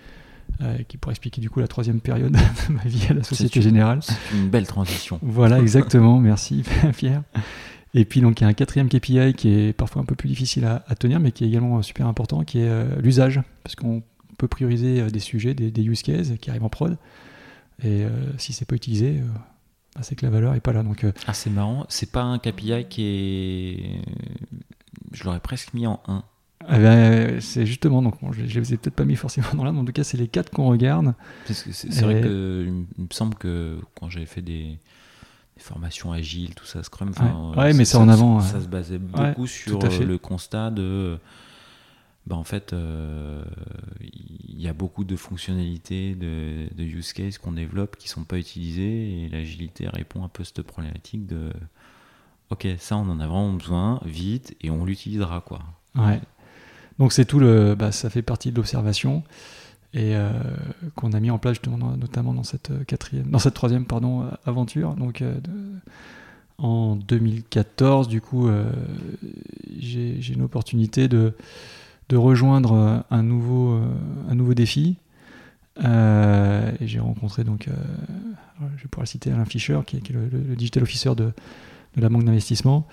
[0.62, 2.32] euh, qui pourrait expliquer du coup la troisième période
[2.68, 4.00] de ma vie à la Société Générale.
[4.02, 5.20] C'est une belle transition.
[5.22, 6.20] Voilà, exactement.
[6.20, 6.64] Merci,
[6.98, 7.24] Pierre.
[7.94, 10.28] Et puis, donc, il y a un quatrième KPI qui est parfois un peu plus
[10.28, 13.42] difficile à, tenir, mais qui est également super important, qui est euh, l'usage.
[13.64, 14.04] Parce qu'on
[14.38, 16.98] peut prioriser euh, des sujets, des, des, use cases qui arrivent en prod.
[17.84, 18.06] Et
[18.38, 19.22] si c'est pas utilisé,
[19.96, 20.84] ah, c'est que la valeur est pas là.
[20.84, 21.86] Donc, euh, Ah, c'est marrant.
[21.88, 24.02] C'est pas un KPI qui est.
[25.14, 26.24] Je l'aurais presque mis en 1.
[26.68, 29.80] Ah ben, c'est justement, donc je, ne les ai peut-être pas mis forcément dans mais
[29.80, 31.14] en tout cas, c'est les quatre qu'on regarde.
[31.46, 32.66] C'est vrai que
[32.98, 34.78] il me semble que quand j'avais fait des,
[35.58, 37.12] formations agiles, tout ça, Scrum,
[37.56, 38.42] ouais, mais c'est en avant.
[38.42, 41.18] Ça, se basait beaucoup sur le constat de
[42.26, 43.44] bah en fait, euh,
[44.02, 49.26] il y a beaucoup de fonctionnalités, de, use cases qu'on développe qui sont pas utilisées
[49.26, 51.52] et l'agilité répond un peu à cette problématique de
[52.50, 55.62] ok, ça on en a vraiment besoin, vite et on l'utilisera quoi.
[55.96, 56.20] Ouais.
[57.00, 59.24] Donc c'est tout le, bah, ça fait partie de l'observation
[59.94, 60.32] et euh,
[60.96, 64.94] qu'on a mis en place notamment dans cette quatrième, dans cette troisième pardon aventure.
[64.96, 65.36] Donc euh,
[66.58, 68.50] en 2014, du coup,
[69.78, 71.34] j'ai une opportunité de
[72.10, 73.82] de rejoindre un nouveau,
[74.30, 74.98] un nouveau défi.
[75.78, 77.68] j'ai rencontré donc,
[78.78, 81.34] je vais pouvoir le citer, Alain Fischer, qui est, le, digital officer de,
[81.96, 82.88] de la banque d'investissement.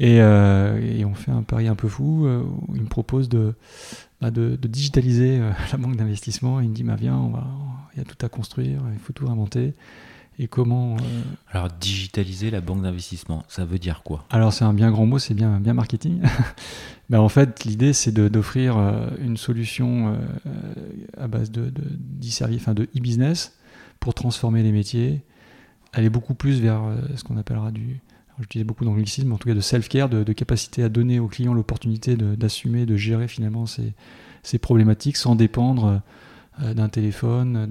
[0.00, 3.54] Et, et, on fait un pari un peu fou où il me propose de,
[4.20, 5.40] bah, de, digitaliser
[5.72, 6.60] la banque d'investissement.
[6.60, 7.46] Il me dit bah, Viens, on va,
[7.94, 9.74] il y a tout à construire, il faut tout inventer
[10.38, 10.96] et comment.
[10.96, 14.24] Euh, Alors, digitaliser la banque d'investissement, ça veut dire quoi?
[14.30, 16.20] Alors, c'est un bien grand mot, c'est bien, bien marketing.
[17.10, 20.14] ben, en fait, l'idée, c'est d'offrir euh, une solution
[20.46, 20.52] euh,
[21.16, 21.82] à base de, de,
[22.56, 23.58] enfin, de e-business
[24.00, 25.22] pour transformer les métiers,
[25.92, 26.82] aller beaucoup plus vers
[27.16, 28.00] ce qu'on appellera du.
[28.40, 32.16] J'utilise beaucoup d'anglicisme, en tout cas de self-care, de, capacité à donner aux clients l'opportunité
[32.16, 36.00] d'assumer, de, gérer finalement ces, problématiques sans dépendre
[36.60, 37.68] d'un téléphone,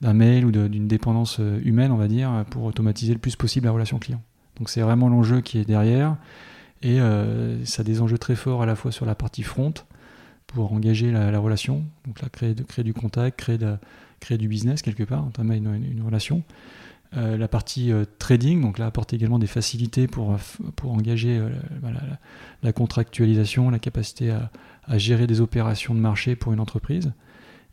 [0.00, 3.66] d'un mail ou d'une dépendance euh, humaine, on va dire, pour automatiser le plus possible
[3.66, 4.20] la relation client.
[4.58, 6.16] Donc c'est vraiment l'enjeu qui est derrière.
[6.82, 9.74] Et euh, ça a des enjeux très forts à la fois sur la partie front,
[10.48, 15.56] pour engager la, relation, donc là, créer, du contact, créer, du business quelque part, entamer
[15.56, 16.42] une, relation.
[17.16, 20.36] Euh, la partie trading, donc là, apporter également des facilités pour,
[20.76, 21.40] pour engager
[22.62, 24.50] la, contractualisation, la capacité à,
[24.84, 27.12] à, gérer des opérations de marché pour une entreprise.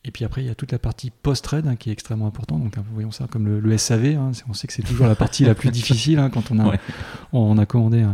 [0.06, 2.64] Et puis après, il y a toute la partie post-trade hein, qui est extrêmement importante.
[2.64, 4.16] Donc, voyons ça comme le, SAV.
[4.16, 4.32] Hein.
[4.48, 6.76] on sait que c'est toujours la partie la plus difficile hein, quand on a,
[7.34, 8.06] on, a commandé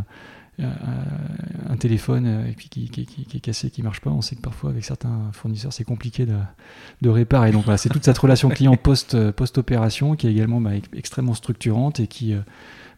[0.60, 2.90] un, téléphone euh, qui,
[3.34, 4.10] est cassé, qui marche pas.
[4.10, 7.52] On sait que parfois, avec certains fournisseurs, c'est compliqué de, réparer.
[7.52, 12.08] Donc, c'est toute cette relation client post, post-opération qui est également bah, extrêmement structurante et
[12.08, 12.40] qui, euh,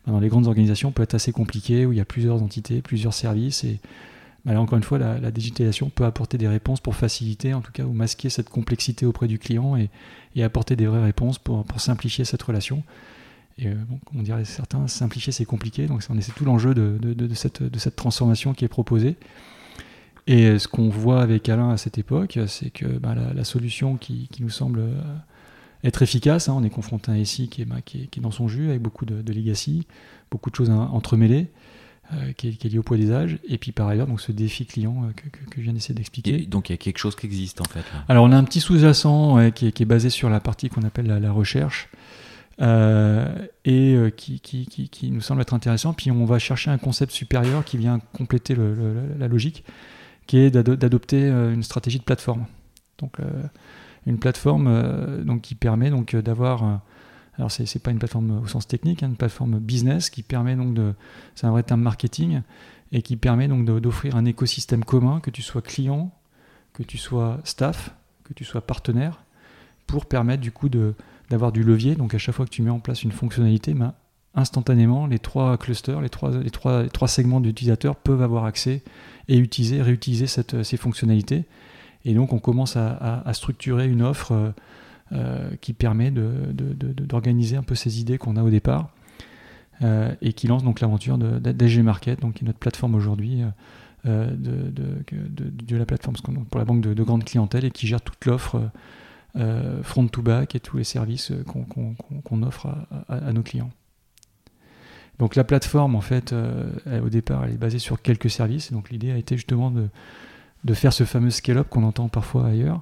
[0.06, 2.82] bah, dans les grandes organisations, peut être assez compliquée où il y a plusieurs entités,
[2.82, 3.80] plusieurs services et
[4.56, 7.92] encore une fois, la, digitalisation peut apporter des réponses pour faciliter, en tout cas, ou
[7.92, 9.90] masquer cette complexité auprès du client et,
[10.42, 12.84] apporter des vraies réponses pour, simplifier cette relation.
[13.60, 17.96] Et euh, comme on dirait certains, simplifier c'est compliqué, donc c'est tout l'enjeu de, cette,
[17.96, 19.16] transformation qui est proposée.
[20.28, 23.98] Et euh, ce qu'on voit avec Alain à cette époque, c'est que bah, la, solution
[23.98, 25.02] qui, nous semble euh,
[25.84, 28.70] être efficace, hein, on est confronté à un SI bah, qui est, dans son jus,
[28.70, 29.88] avec beaucoup de, legacy,
[30.30, 31.50] beaucoup de choses entremêlées.
[32.14, 34.66] Euh, qui, est, lié au poids des âges, et puis par ailleurs donc ce défi
[34.66, 36.46] client euh, que, que, je viens d'essayer d'expliquer.
[36.46, 37.84] Donc il y a quelque chose qui existe en fait.
[38.08, 41.32] Alors on a un petit sous-jacent qui, est basé sur la partie qu'on appelle la,
[41.34, 41.90] recherche.
[42.60, 45.94] Euh, et qui, qui, nous semble être intéressant.
[45.94, 49.64] Puis on va chercher un concept supérieur qui vient compléter la logique,
[50.26, 52.46] qui est d'adopter une stratégie de plateforme.
[52.98, 53.18] Donc
[54.08, 56.82] une plateforme donc, qui permet donc d'avoir
[57.38, 60.56] alors c'est n'est pas une plateforme au sens technique, hein, une plateforme business qui permet
[60.56, 60.94] donc de,
[61.36, 62.42] c'est un vrai terme marketing
[62.92, 66.12] et qui permet donc d'offrir un écosystème commun, que tu sois client,
[66.74, 67.94] que tu sois staff,
[68.24, 69.24] que tu sois partenaire,
[69.86, 70.96] pour permettre du coup de
[71.30, 71.96] d'avoir du levier.
[71.96, 73.94] Donc à chaque fois que tu mets en place une fonctionnalité, ben,
[74.36, 78.84] instantanément les trois clusters, les trois, les trois, trois segments d'utilisateurs peuvent avoir accès
[79.28, 81.46] et utiliser, réutiliser cette, ces fonctionnalités.
[82.06, 84.52] Et donc on commence à, structurer une offre euh,
[85.14, 88.90] euh, qui permet d'organiser un peu ces idées qu'on a au départ
[89.82, 93.42] euh, et qui lance donc l'aventure d'AG Market, donc qui est notre plateforme aujourd'hui
[94.06, 96.16] euh, de, la plateforme
[96.50, 98.62] pour la banque de, grande clientèle et qui gère toute l'offre
[99.84, 102.68] front to back et tous les services qu'on offre
[103.08, 103.70] à, nos clients.
[105.20, 108.72] Donc la plateforme, en fait, au départ, elle est basée sur quelques services.
[108.72, 109.90] Donc l'idée a été justement de,
[110.64, 112.82] de faire ce fameux scale-up qu'on entend parfois ailleurs,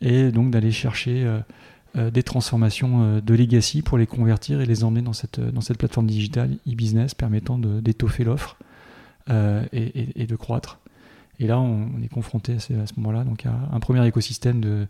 [0.00, 1.40] et donc d'aller chercher euh,
[1.96, 5.60] euh, des transformations euh, de legacy pour les convertir et les emmener dans cette, dans
[5.60, 8.56] cette plateforme digitale e-business permettant d'étoffer l'offre
[9.72, 10.80] et, de croître.
[11.38, 14.88] Et là, on, est confronté à ce, moment-là donc à un premier écosystème de,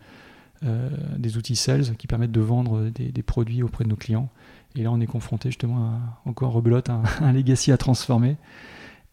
[0.63, 4.29] des outils sales qui permettent de vendre des, produits auprès de nos clients.
[4.77, 8.37] Et là, on est confronté justement à, encore rebelote, un, un legacy à transformer.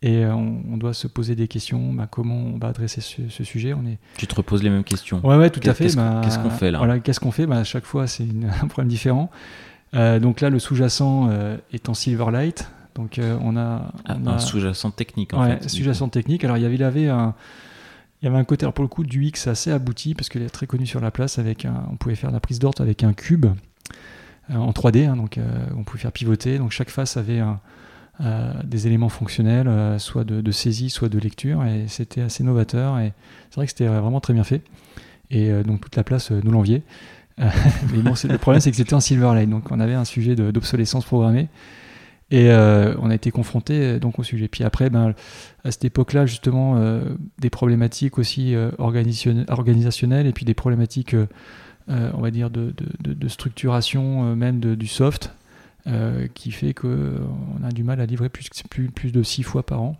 [0.03, 3.73] Et euh, on, doit se poser des questions, bah, comment on va adresser ce, sujet.
[3.73, 3.97] On est...
[4.17, 5.25] Tu te reposes les mêmes questions.
[5.25, 5.85] Ouais, ouais, tout à fait.
[5.85, 7.47] Qu'est-ce bah, qu'on fait là voilà, Qu'est-ce qu'on fait?
[7.47, 8.27] Bah, À chaque fois, c'est
[8.61, 9.31] un problème différent.
[9.95, 12.69] Euh, donc là, le sous-jacent euh, est en Silverlight.
[12.93, 15.69] Donc on a, ah, un sous-jacent technique en ouais, fait.
[15.69, 16.43] Sous-jacent technique.
[16.43, 17.35] Alors il y avait, il avait un,
[18.21, 20.49] il y avait un côté, pour le coup, du X assez abouti parce qu'il est
[20.49, 21.39] très connu sur la place.
[21.39, 23.45] Avec un, on pouvait faire la prise d'ordre avec un cube
[24.49, 25.07] en 3D.
[25.07, 25.39] Hein, donc
[25.75, 26.57] on pouvait faire pivoter.
[26.57, 27.41] Donc chaque face avait
[28.19, 32.97] euh, des éléments fonctionnels, euh, soit de, saisie, soit de lecture, et c'était assez novateur,
[32.97, 33.13] et
[33.51, 34.63] c'est vrai que c'était vraiment très bien fait.
[35.29, 36.81] Et euh, donc toute la place nous l'enviait.
[37.37, 41.05] mais bon, le problème, c'est que c'était en Silverlight, donc on avait un sujet d'obsolescence
[41.05, 41.47] programmée.
[42.29, 44.47] Et on a été confronté donc au sujet.
[44.47, 45.13] Puis après, ben,
[45.63, 46.77] à cette époque-là, justement,
[47.39, 51.15] des problématiques aussi organisationnelles et puis des problématiques,
[51.87, 52.73] on va dire, de,
[53.27, 55.31] structuration même du soft.
[55.87, 59.95] Euh, qui fait qu'on a du mal à livrer plus, de 6 fois par an.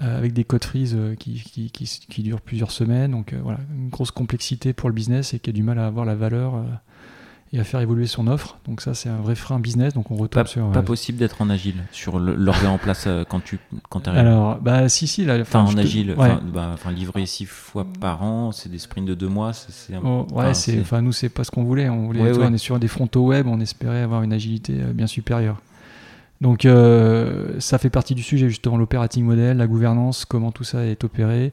[0.00, 3.12] avec des codes freeze qui, qui, durent plusieurs semaines.
[3.12, 6.04] Donc voilà, une grosse complexité pour le business et qui a du mal à avoir
[6.04, 6.64] la valeur
[7.52, 8.58] et à faire évoluer son offre.
[8.66, 9.94] Donc ça, c'est un vrai frein business.
[9.94, 10.70] Donc on retombe pas, sur.
[10.70, 14.20] Pas possible d'être en agile sur l'orga en place euh, quand tu quand arrives.
[14.20, 15.24] Alors, bah si si.
[15.24, 19.14] Là, enfin, en agile, bah, enfin livrer six fois par an, c'est des sprints de
[19.14, 19.52] deux mois.
[19.52, 20.80] C'est oh, ouais, c'est.
[20.80, 21.88] Enfin nous, c'est pas ce qu'on voulait.
[21.88, 22.32] On voulait.
[22.38, 23.46] on est sur des frontaux web.
[23.46, 25.60] On espérait avoir une agilité euh, bien supérieure.
[26.40, 30.84] Donc euh, ça fait partie du sujet justement l'operating model, la gouvernance, comment tout ça
[30.84, 31.52] est opéré.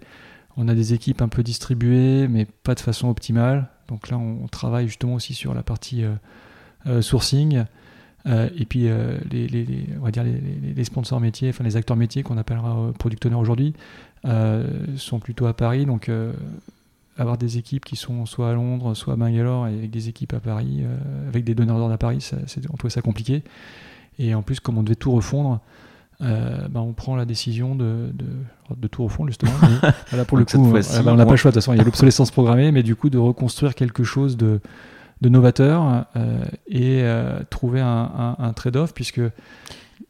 [0.58, 3.70] On a des équipes un peu distribuées, mais pas de façon optimale.
[3.88, 6.14] Donc là, on, travaille justement aussi sur la partie euh,
[6.88, 7.66] euh, sourcing.
[8.26, 8.90] Euh, et puis
[9.30, 13.36] les, on va dire les, sponsors métiers, enfin les acteurs métiers qu'on appellera product owner
[13.36, 13.74] aujourd'hui,
[14.98, 15.86] sont plutôt à Paris.
[15.86, 16.10] Donc
[17.18, 20.34] avoir des équipes qui sont soit à Londres, soit à Bangalore, et avec des équipes
[20.34, 20.84] à Paris,
[21.28, 22.28] avec des donneurs d'ordre à Paris,
[22.72, 23.44] on trouvait ça compliqué.
[24.18, 25.60] Et en plus, comme on devait tout refondre,
[26.22, 29.52] euh, bah, on prend la décision de, de, tout refondre justement.
[30.28, 31.52] pour le coup, bah, on n'a pas le choix.
[31.52, 34.38] De toute façon, il y a l'obsolescence programmée, mais du coup, de reconstruire quelque chose
[34.38, 34.62] de,
[35.22, 39.22] de novateur euh, et euh, trouver un, un, trade-off, puisque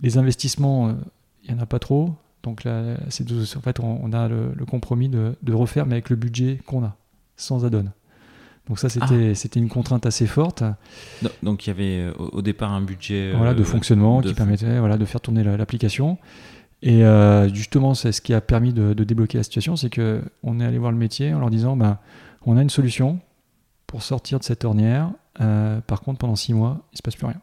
[0.02, 0.96] les investissements,
[1.44, 2.14] il n'y en a pas trop.
[2.44, 6.12] Donc là, c'est en fait, on, a le, le compromis de, de, refaire, mais avec
[6.12, 6.96] le budget qu'on a,
[7.38, 7.86] sans add-on.
[8.68, 9.36] Donc ça, c'était ah.
[9.36, 10.64] c'était une contrainte assez forte.
[11.44, 14.80] Donc il y avait euh, au départ un budget voilà, de euh, fonctionnement qui permettait
[14.80, 16.18] voilà, de faire tourner l'application.
[16.82, 20.60] Et euh, justement, c'est ce qui a permis de, débloquer la situation, c'est que on
[20.60, 22.00] est allé voir le métier en leur disant, ben,
[22.46, 23.20] on a une solution
[23.88, 25.12] pour sortir de cette ornière.
[25.88, 27.42] par contre, pendant six mois, il se passe plus rien.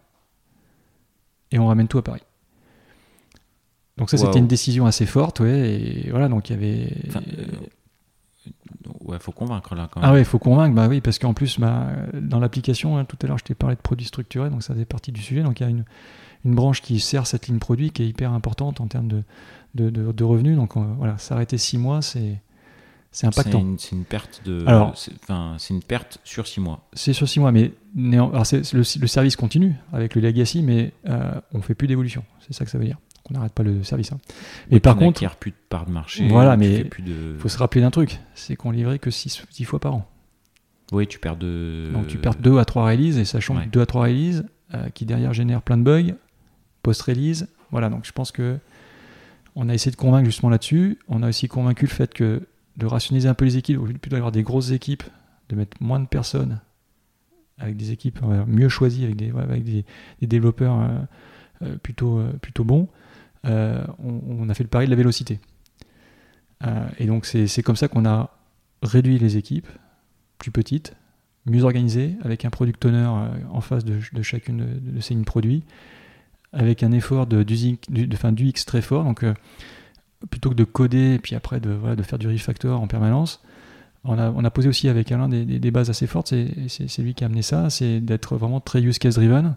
[1.51, 2.23] Et on ramène tout à Paris.
[3.97, 5.71] Donc ça, c'était une décision assez forte, ouais.
[5.71, 6.89] Et voilà, donc il y avait
[9.05, 10.09] ouais, faut convaincre là quand même.
[10.09, 13.17] Ah ouais, il faut convaincre, bah oui, parce qu'en plus, bah, dans l'application, hein, tout
[13.23, 15.43] à l'heure, je t'ai parlé de produits structurés, donc ça fait partie du sujet.
[15.43, 15.85] Donc il y a une,
[16.45, 19.23] une, branche qui sert cette ligne produit qui est hyper importante en termes de,
[19.75, 20.57] de, de, revenus.
[20.57, 22.41] Donc voilà, s'arrêter six mois, c'est.
[23.15, 23.63] C'est impactant.
[23.77, 24.65] C'est une, perte de.
[24.67, 26.89] Alors, c'est une perte sur six mois.
[26.95, 27.73] C'est sur six mois, mais
[28.11, 32.25] alors le, le, service continue avec le legacy, mais euh, on fait plus d'évolution.
[32.41, 32.97] C'est ça que ça veut dire
[33.33, 34.13] n'arrête pas le service.
[34.13, 34.19] Hein.
[34.71, 36.29] Mais par contre, plus de part de marché.
[36.29, 39.95] Voilà, mais il faut se rappeler d'un truc, c'est qu'on livrait que 6 fois par
[39.95, 40.09] an.
[40.93, 41.91] Oui, tu perds de.
[41.93, 44.89] Donc tu perds 2 à 3 releases, et sachant que 2 à 3 releases, euh,
[44.91, 46.15] qui derrière génèrent plein de bugs,
[46.83, 48.59] post-release, voilà, donc je pense que
[49.57, 50.99] on a essayé de convaincre justement là-dessus.
[51.09, 53.95] On a aussi convaincu le fait que de rationaliser un peu les équipes, au lieu
[54.09, 55.03] d'avoir des grosses équipes,
[55.49, 56.61] de mettre moins de personnes,
[57.59, 59.85] avec des équipes mieux choisies, avec des, avec des,
[60.23, 60.89] développeurs euh,
[61.63, 62.89] euh, plutôt, plutôt bons,
[63.47, 65.41] euh, on, a fait le pari de la vélocité.
[66.65, 68.31] Euh, et donc c'est comme ça qu'on a
[68.83, 69.69] réduit les équipes
[70.39, 70.95] plus petites,
[71.47, 75.65] mieux organisées, avec un product owner euh, en face de, chacune de, ces lignes produits,
[76.53, 79.05] avec un effort de, du, de, du X très fort.
[79.05, 79.25] Donc
[80.31, 83.43] plutôt que de coder et puis après de, de faire du refactor en permanence,
[84.05, 86.35] on a, on a posé aussi avec Alain des, des, bases assez fortes,
[86.69, 89.55] c'est lui qui a amené ça, c'est d'être vraiment très use case driven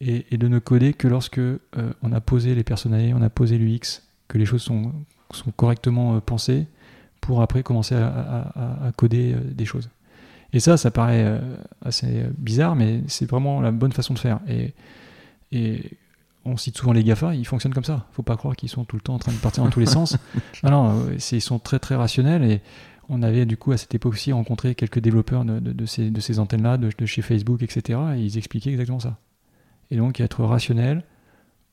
[0.00, 1.58] et, de ne coder que lorsque euh,
[2.02, 4.92] on a posé les personnalités, on a posé l'UX, que les choses sont,
[5.30, 6.66] sont correctement euh, pensées
[7.20, 9.88] pour après commencer à, coder euh, des choses.
[10.52, 11.40] Et ça, ça paraît
[11.84, 14.38] assez bizarre, mais c'est vraiment la bonne façon de faire.
[14.46, 14.72] Et,
[15.50, 15.98] et
[16.44, 18.06] on cite souvent les GAFA, ils fonctionnent comme ça.
[18.12, 19.86] Faut pas croire qu'ils sont tout le temps en train de partir dans tous les
[19.86, 20.16] sens.
[20.62, 22.60] Non, non, ils sont très très rationnels et
[23.08, 26.20] on avait du coup à cette époque aussi rencontré quelques développeurs de, de, ces, de
[26.20, 27.98] ces antennes-là, de, de, chez Facebook, etc.
[28.16, 29.18] Et ils expliquaient exactement ça.
[29.90, 31.02] Et donc être rationnel,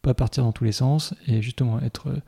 [0.02, 2.22] pas partir dans tous les sens, et justement être euh,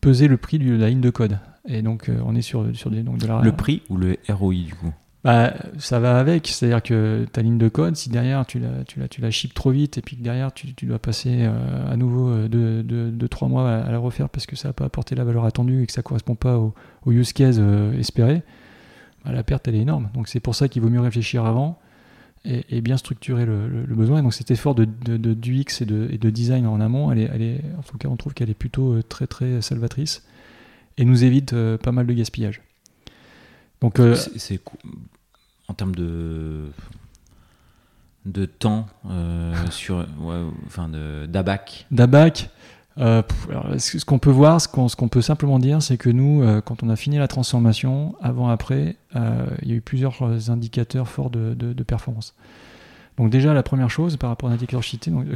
[0.00, 1.38] peser le prix de la ligne de code.
[1.66, 3.40] Et donc euh, on est sur, sur des, donc de la...
[3.40, 4.92] Le prix ou le ROI du coup?
[5.24, 9.00] Bah, ça va avec, c'est-à-dire que ta ligne de code, si derrière tu la, tu
[9.00, 11.92] la, tu la ship trop vite et puis que derrière tu, tu dois passer euh,
[11.92, 14.84] à nouveau 2-3 de, de, trois mois à, la refaire parce que ça n'a pas
[14.84, 16.72] apporté la valeur attendue et que ça ne correspond pas au,
[17.08, 17.60] use case
[17.98, 18.42] espéré,
[19.24, 20.10] bah, la perte elle est énorme.
[20.14, 21.80] Donc c'est pour ça qu'il vaut mieux réfléchir avant
[22.46, 24.22] et, bien structurer le, besoin.
[24.22, 27.42] donc cet effort de, de, et de, et de, design en amont, elle est, elle
[27.42, 30.22] est, en tout cas on trouve qu'elle est plutôt euh, très très salvatrice
[30.96, 32.62] et nous évite euh, pas mal de gaspillage.
[33.80, 34.60] Donc euh, c'est,
[35.68, 36.66] en termes de
[38.24, 38.86] de temps
[39.70, 40.06] sur
[40.66, 41.86] enfin de d'abac.
[41.90, 42.50] D'abac.
[42.98, 43.22] Euh,
[43.78, 46.88] ce qu'on peut voir, ce qu'on peut simplement dire, c'est que nous, euh, quand on
[46.88, 52.34] a fini la transformation, avant-après, euh, il y a eu plusieurs indicateurs forts de, performance.
[53.18, 54.82] Donc déjà, la première chose, par rapport à l'indicateur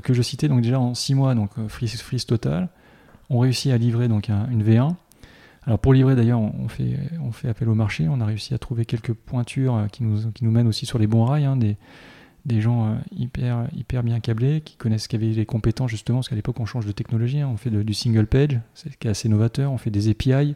[0.02, 2.68] que je citais, donc déjà en 6 mois, donc freeze, total,
[3.28, 4.94] on réussit à livrer donc une V1.
[5.66, 9.12] Alors pour livrer d'ailleurs, on fait, appel au marché, on a réussi à trouver quelques
[9.12, 11.58] pointures qui nous, qui nous mènent aussi sur les bons rails, hein,
[12.44, 16.36] des gens hyper, hyper bien câblés, qui connaissent, qui avaient les compétences justement, parce qu'à
[16.36, 17.48] l'époque on change de technologie, hein.
[17.52, 20.54] on fait du single page, c'est assez novateur, on fait des API,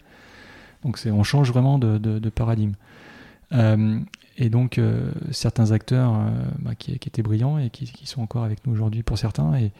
[0.82, 2.74] donc on change vraiment de, paradigme.
[4.36, 8.66] Et donc, euh, certains acteurs euh, bah, qui, étaient brillants et qui, sont encore avec
[8.66, 9.72] nous aujourd'hui pour certains et,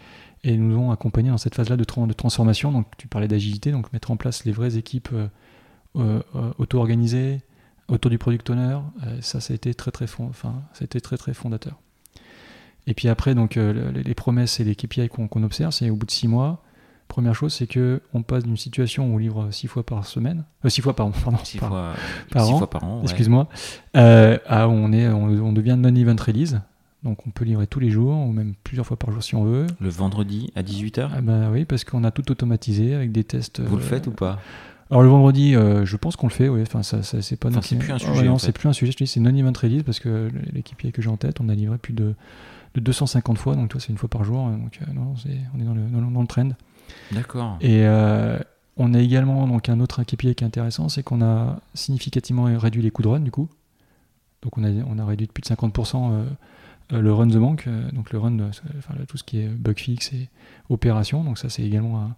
[0.45, 2.71] nous ont accompagnés dans cette phase-là de, de, transformation.
[2.71, 5.09] Donc, tu parlais d'agilité, donc mettre en place les vraies équipes
[5.97, 6.21] euh,
[6.59, 7.41] auto-organisées
[7.89, 8.79] autour du product owner.
[9.23, 11.81] ça, ça a été très très, fond, ça a été très, très fondateur.
[12.87, 16.11] Et puis après, donc, les promesses et les KPI qu'on observe, c'est au bout de
[16.11, 16.63] six mois,
[17.09, 20.45] Première chose, c'est que on passe d'une situation où on livre six fois par semaine,
[20.65, 21.93] euh, six fois par, pardon, six par, fois,
[22.31, 23.49] par, six an, fois par an, excuse-moi,
[23.97, 26.61] euh, à on est, on, devient non-event release.
[27.05, 29.45] Donc on peut livrer tous les jours ou même plusieurs fois par jour si on
[29.45, 29.67] veut.
[29.79, 33.61] Le vendredi à 18h ah bah Oui, parce qu'on a tout automatisé avec des tests.
[33.61, 34.41] Vous le euh, faites ou pas?
[34.91, 36.49] Alors le vendredi, euh, je pense qu'on le fait.
[36.49, 36.63] Ouais.
[36.63, 37.51] Enfin, ça, ça c'est pas.
[37.51, 38.25] Enfin, c'est plus un sujet.
[38.25, 38.93] non, c'est plus un sujet.
[38.93, 41.77] Je dis, c'est non-event release parce que l'équipier que j'ai en tête, on a livré
[41.79, 42.15] plus de,
[42.75, 43.55] de 250 fois.
[43.55, 44.49] Donc toi, c'est une fois par jour.
[44.49, 45.15] Donc non,
[45.55, 46.51] on est dans le, dans le trend.
[47.13, 47.59] D'accord.
[47.61, 48.39] Et euh,
[48.77, 52.83] on a également donc un autre KPI qui est intéressant, c'est qu'on a significativement réduit
[52.83, 53.49] les coûts de run du coup.
[54.43, 56.25] Donc on a, on a réduit de plus de 50% euh,
[56.93, 60.13] euh, le run the bank, donc le run, enfin, tout ce qui est bug fix
[60.13, 60.29] et
[60.69, 61.25] opération.
[61.25, 62.15] Donc ça c'est également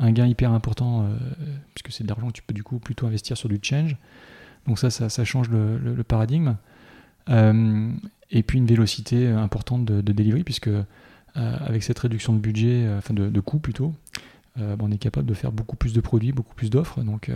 [0.00, 1.06] un, gain hyper important
[1.74, 3.96] puisque c'est de l'argent que tu peux du coup plutôt investir sur du change.
[4.66, 6.56] Donc ça, ça, change le, paradigme.
[8.30, 10.70] Et puis une vélocité importante de, de delivery puisque
[11.38, 13.94] euh, avec cette réduction de budget, euh, enfin de, de coûts plutôt,
[14.58, 17.00] euh, on est capable de faire beaucoup plus de produits, beaucoup plus d'offres.
[17.02, 17.30] Donc,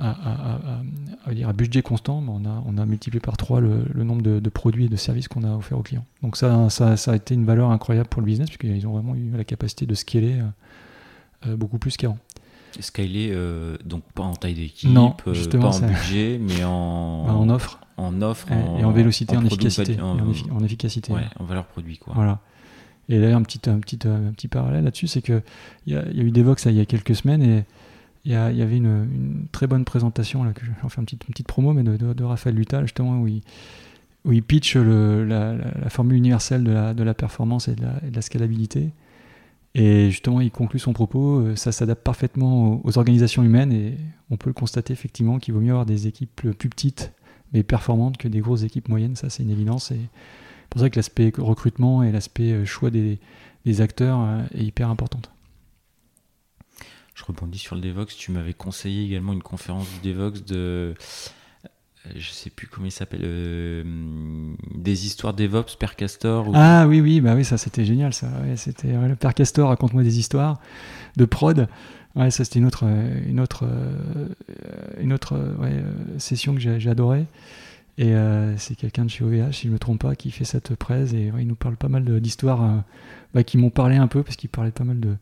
[0.00, 0.80] à,
[1.24, 4.48] à, dire à, budget constant, on a, on a multiplié par 3 le, nombre de,
[4.50, 6.04] produits et de services qu'on a offerts aux clients.
[6.22, 9.14] Donc ça, ça, ça, a été une valeur incroyable pour le business, puisqu'ils ont vraiment
[9.14, 10.42] eu la capacité de scaler
[11.46, 12.18] beaucoup plus qu'avant.
[12.80, 13.32] Scaler,
[13.84, 17.78] donc pas en taille d'équipe, pas en budget, mais en, en offre.
[17.96, 20.00] En offre, et, en, vélocité, en, efficacité.
[20.00, 21.12] En, en, efficacité.
[21.12, 21.98] Ouais, en valeur produit.
[21.98, 22.14] Quoi.
[22.14, 22.40] Voilà.
[23.08, 25.42] Et d'ailleurs, un petit, un petit, un petit parallèle là-dessus, c'est qu'il
[25.86, 27.64] y, a, y a eu des Vox il y a quelques semaines et
[28.24, 31.04] il y, y avait une, une, très bonne présentation, là, que je vais faire une
[31.04, 33.42] petite, une petite promo, mais de, de, Raphaël Lutal, justement, où il,
[34.24, 37.82] où il pitch le, la, la, formule universelle de la, de la performance et de
[37.82, 38.90] la, de la, scalabilité.
[39.74, 43.96] Et justement, il conclut son propos, euh, ça s'adapte parfaitement aux, organisations humaines et
[44.30, 47.12] on peut le constater effectivement qu'il vaut mieux avoir des équipes plus petites
[47.52, 49.90] mais performantes que des grosses équipes moyennes, ça c'est une évidence.
[49.90, 50.00] Et
[50.72, 53.18] pour ça que l'aspect recrutement et l'aspect euh, choix des,
[53.80, 55.20] acteurs euh, est hyper important.
[57.14, 58.16] Je rebondis sur le Devox.
[58.16, 60.54] Tu m'avais conseillé également une conférence du Devox de.
[60.56, 60.94] Euh,
[62.16, 63.20] je sais plus comment il s'appelle.
[64.74, 66.50] des histoires DevOps, Père Castor.
[66.54, 68.12] Ah oui, oui, bah oui, ça c'était génial.
[68.12, 68.28] Ça.
[68.56, 70.58] c'était le Père Castor, raconte-moi des histoires
[71.16, 71.68] de prod.
[72.14, 72.84] Ouais, ça c'était une autre,
[73.26, 73.66] une autre,
[75.00, 75.38] une autre
[76.18, 77.26] session que j'ai adorée.
[77.98, 80.44] Et euh, c'est quelqu'un de chez OVH, si je ne me trompe pas, qui fait
[80.44, 81.12] cette presse.
[81.12, 82.78] Et il nous parle pas mal d'histoires euh,
[83.34, 85.14] bah, qui m'ont parlé un peu, parce qu'il parlait pas mal de,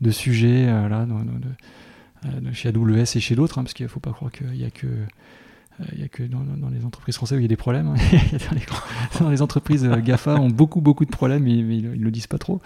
[0.00, 4.00] de sujets euh, là, de, chez AWS et chez d'autres, hein, parce qu'il ne faut
[4.00, 4.86] pas croire qu'il n'y a que.
[5.92, 7.88] Il y a que dans, les entreprises françaises où il y a des problèmes.
[7.88, 8.18] Hein.
[9.20, 12.38] dans, les, entreprises GAFA ont beaucoup beaucoup de problèmes, mais, ils ne le disent pas
[12.38, 12.60] trop.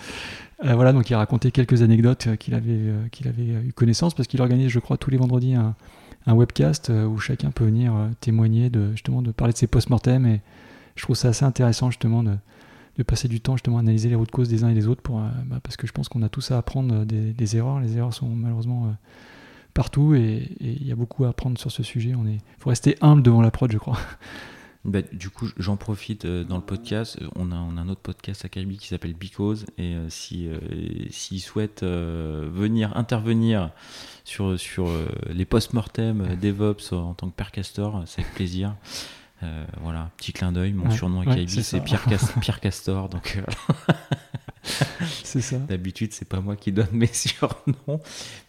[0.62, 4.40] voilà, donc il a raconté quelques anecdotes qu'il avait, qu'il avait eu connaissance, parce qu'il
[4.40, 5.56] organise, je crois, tous les vendredis
[6.26, 9.66] un, webcast euh, où chacun peut venir euh, témoigner de justement de parler de ses
[9.66, 10.40] post-mortem et
[10.94, 12.34] je trouve ça assez intéressant justement de,
[12.96, 15.02] de passer du temps justement à analyser les routes causes des uns et des autres
[15.02, 17.80] pour, euh, bah, parce que je pense qu'on a tous à apprendre des, erreurs.
[17.80, 18.94] Les erreurs sont malheureusement
[19.74, 22.10] partout et il y a beaucoup à apprendre sur ce sujet.
[22.10, 23.98] Il faut rester humble devant l'approche, je crois.
[24.84, 27.16] Bah, du coup, j'en profite dans le podcast.
[27.36, 29.64] On a, on a, un autre podcast à Caribe qui s'appelle Because.
[29.78, 30.48] Et si
[31.10, 33.70] s'ils souhaitent venir intervenir
[34.24, 38.74] sur, sur euh, les post-mortem euh, DevOps en tant que Père Castor, c'est avec plaisir.
[39.42, 42.02] Euh, voilà, petit clin d'œil, mon surnom à c'est Pierre,
[42.40, 43.08] Pierre, Castor.
[43.08, 43.40] Donc,
[45.24, 45.58] c'est ça.
[45.58, 48.00] D'habitude, c'est pas moi qui donne mes surnoms,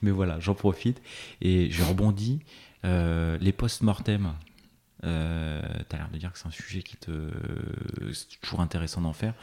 [0.02, 1.02] mais voilà, j'en profite
[1.42, 2.40] et je rebondis.
[2.84, 4.34] les post-mortem,
[5.04, 7.12] euh, tu as l'air de dire que c'est un sujet qui te.
[8.14, 9.34] C'est toujours intéressant d'en faire.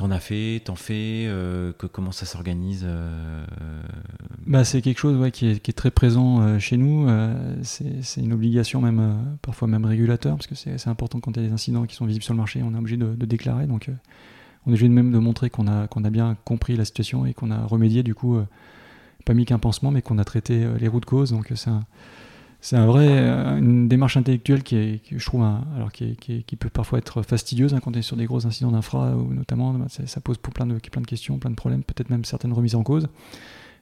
[0.00, 3.44] T'en as fait, t'en fais, euh, que, comment ça s'organise euh,
[4.46, 7.06] bah, C'est quelque chose ouais, qui, est, qui, est, très présent euh, chez nous.
[7.62, 11.48] c'est une obligation, même parfois même régulateur, parce que c'est important quand il y a
[11.48, 13.66] des incidents qui sont visibles sur le marché, on est obligé de, déclarer.
[13.66, 13.90] Donc
[14.66, 17.34] on est obligé même de montrer qu'on a, qu'on a bien compris la situation et
[17.34, 18.38] qu'on a remédié, du coup,
[19.24, 21.30] pas mis qu'un pansement, mais qu'on a traité les routes causes.
[21.30, 21.84] Donc c'est un
[22.60, 25.42] c'est un vrai, euh, une démarche intellectuelle qui, est, je trouve,
[25.74, 28.70] alors qui, qui, peut parfois être fastidieuse hein, quand on est sur des gros incidents
[28.70, 32.10] d'infra, notamment, bah, ça, pose pour plein de, plein de questions, plein de problèmes, peut-être
[32.10, 33.08] même certaines remises en cause.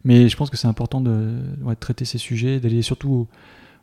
[0.04, 1.38] Mais je pense que c'est important de,
[1.80, 3.26] traiter ces sujets, d'aller surtout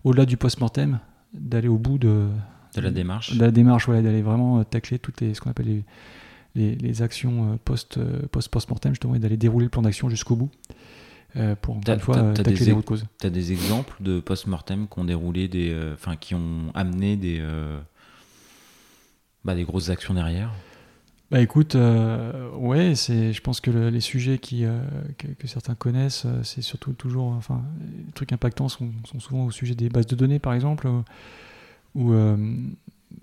[0.06, 1.00] au-delà du post-mortem,
[1.34, 2.28] d'aller au bout de,
[2.76, 3.36] de la démarche.
[3.36, 5.84] De la démarche, voilà, d'aller vraiment tacler toutes les, ce qu'on appelle les,
[6.56, 8.00] les, les actions post,
[8.30, 10.50] post, post-mortem, justement, et d'aller dérouler le plan d'action jusqu'au bout.
[11.62, 13.06] pour une fois tacler les routes causes.
[13.20, 15.76] Tu as des exemples de post-mortem qui ont déroulé des.
[15.94, 17.42] Enfin, qui ont amené des.
[19.46, 20.52] Bah, des grosses actions derrière?
[21.32, 24.80] Bah écoute, euh, ouais, c'est, je pense que les sujets qui, euh,
[25.18, 29.52] que, certains connaissent, euh, c'est surtout toujours, enfin, les trucs impactants sont, sont, souvent au
[29.52, 30.88] sujet des bases de données, par exemple,
[31.96, 32.14] où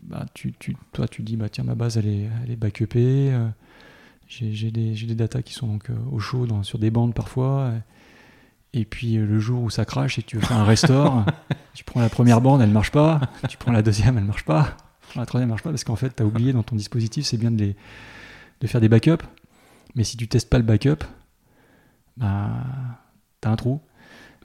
[0.02, 3.32] bah, tu, tu, toi tu dis, bah tiens, ma base elle est, elle est backupée,
[4.28, 7.72] j'ai, j'ai, des, des datas qui sont donc au chaud dans, sur des bandes parfois,
[8.72, 11.24] et puis le jour où ça crache et que tu veux faire un restore,
[11.74, 14.76] tu prends la première bande, elle marche pas, tu prends la deuxième, elle marche pas
[15.20, 17.50] la troisième marche pas parce qu'en fait, tu as oublié dans ton dispositif, c'est bien
[17.50, 17.76] de, les,
[18.60, 19.24] de faire des backups.
[19.94, 21.04] Mais si tu testes pas le backup,
[22.16, 22.50] bah,
[23.40, 23.80] tu as un trou.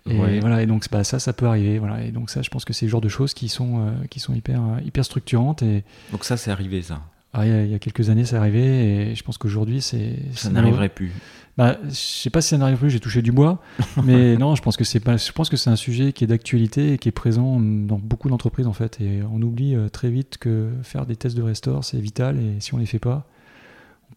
[0.09, 1.79] Et voilà, et donc bah, ça, ça peut arriver.
[1.79, 3.91] Voilà, et donc ça, je pense que c'est le genre de choses qui sont, euh,
[4.09, 5.63] qui sont hyper, euh, hyper structurantes.
[5.63, 5.83] Et...
[6.11, 7.01] Donc ça, c'est arrivé, ça
[7.33, 10.15] ah, il, y a, quelques années, c'est arrivé, et je pense qu'aujourd'hui, c'est...
[10.33, 11.11] Ça n'arriverait plus.
[11.57, 13.61] Bah, je sais pas si ça n'arrive plus, j'ai touché du bois,
[14.03, 16.27] mais non, je pense que c'est pas, je pense que c'est un sujet qui est
[16.27, 20.09] d'actualité et qui est présent dans beaucoup d'entreprises en fait, et on oublie euh, très
[20.09, 23.27] vite que faire des tests de restore c'est vital et si on les fait pas,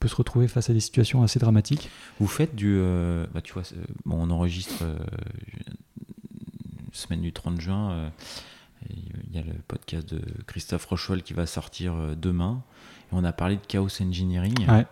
[0.01, 1.91] peut se retrouver face à des situations assez dramatiques.
[2.19, 3.63] Vous faites du, euh, bah, tu vois,
[4.05, 4.99] bon, on enregistre euh,
[6.93, 8.11] semaine du 30 juin.
[8.89, 12.63] Il y a le podcast de Christophe Rochol qui va sortir demain.
[13.13, 14.55] Et on a parlé de chaos engineering.
[14.69, 14.87] Ouais.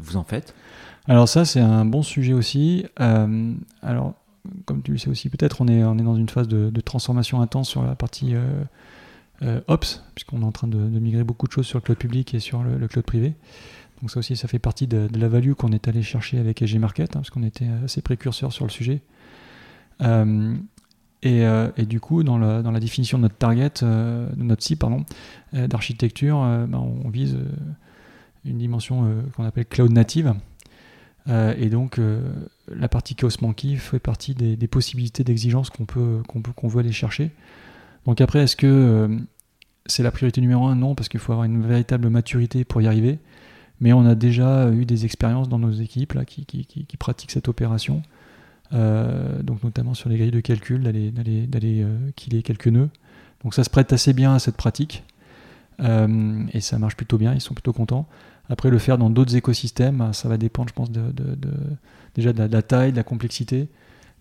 [0.00, 0.54] vous en faites?
[1.08, 2.86] Alors ça, c'est un bon sujet aussi.
[3.00, 4.14] Euh, alors,
[4.66, 7.40] comme tu le sais aussi, peut-être, on est, on est dans une phase de, transformation
[7.40, 8.64] intense sur la partie euh, euh,
[9.68, 12.38] Ops, puisqu'on est en train de, migrer beaucoup de choses sur le cloud public et
[12.38, 13.34] sur le, cloud privé.
[14.00, 16.78] Donc ça aussi, ça fait partie de, la value qu'on est allé chercher avec SG
[16.78, 19.00] Market, hein, parce qu'on était assez précurseurs sur le sujet.
[21.24, 25.04] Et, du coup, dans la, définition de notre target, de notre cible pardon,
[25.52, 27.38] d'architecture, ben, on vise
[28.44, 30.34] une dimension qu'on appelle cloud native,
[31.28, 32.20] euh, et donc, euh,
[32.68, 36.92] la partie Chaos Monkey fait partie des, possibilités d'exigence qu'on peut, qu'on qu'on veut aller
[36.92, 37.30] chercher.
[38.06, 39.08] Donc après, est-ce que euh,
[39.86, 42.86] c'est la priorité numéro un Non, parce qu'il faut avoir une véritable maturité pour y
[42.86, 43.18] arriver.
[43.80, 48.02] Mais on a déjà eu des expériences dans nos équipes qui, pratiquent cette opération.
[48.70, 52.90] donc notamment sur les grilles de calcul, d'aller, d'aller killer quelques nœuds.
[53.42, 55.02] Donc ça se prête assez bien à cette pratique.
[55.80, 58.06] et ça marche plutôt bien, ils sont plutôt contents.
[58.48, 60.90] Après, le faire dans d'autres écosystèmes, ça va dépendre, je pense,
[62.14, 63.68] déjà de la, taille, de la complexité.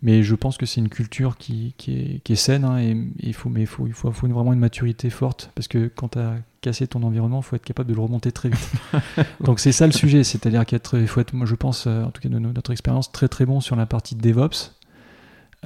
[0.04, 3.62] Mais je pense que c'est une culture qui, est, saine hein, et, il, faut, mais
[3.62, 7.04] il, faut, il faut, vraiment une maturité forte parce que quand tu as cassé ton
[7.04, 8.72] environnement, il faut être capable de le remonter très vite.
[9.41, 12.22] Donc c'est ça le sujet, c'est-à-dire qu'il faut être, moi je pense, euh, en tout
[12.22, 14.74] cas de notre expérience, très très bon sur la partie DevOps.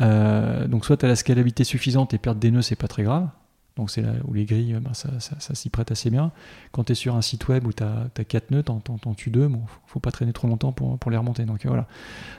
[0.02, 3.04] Euh, donc soit tu as la scalabilité suffisante et perdre des nœuds, c'est pas très
[3.04, 3.30] grave.
[3.76, 6.32] Donc c'est là où les grilles, ben, ça, s'y prête assez bien.
[6.71, 8.80] Quand tu es sur un site web où tu as, 4 nœuds, t'en,
[9.15, 11.43] tues 2, bon, faut pas traîner trop longtemps pour, les remonter.
[11.43, 11.88] Donc euh, voilà.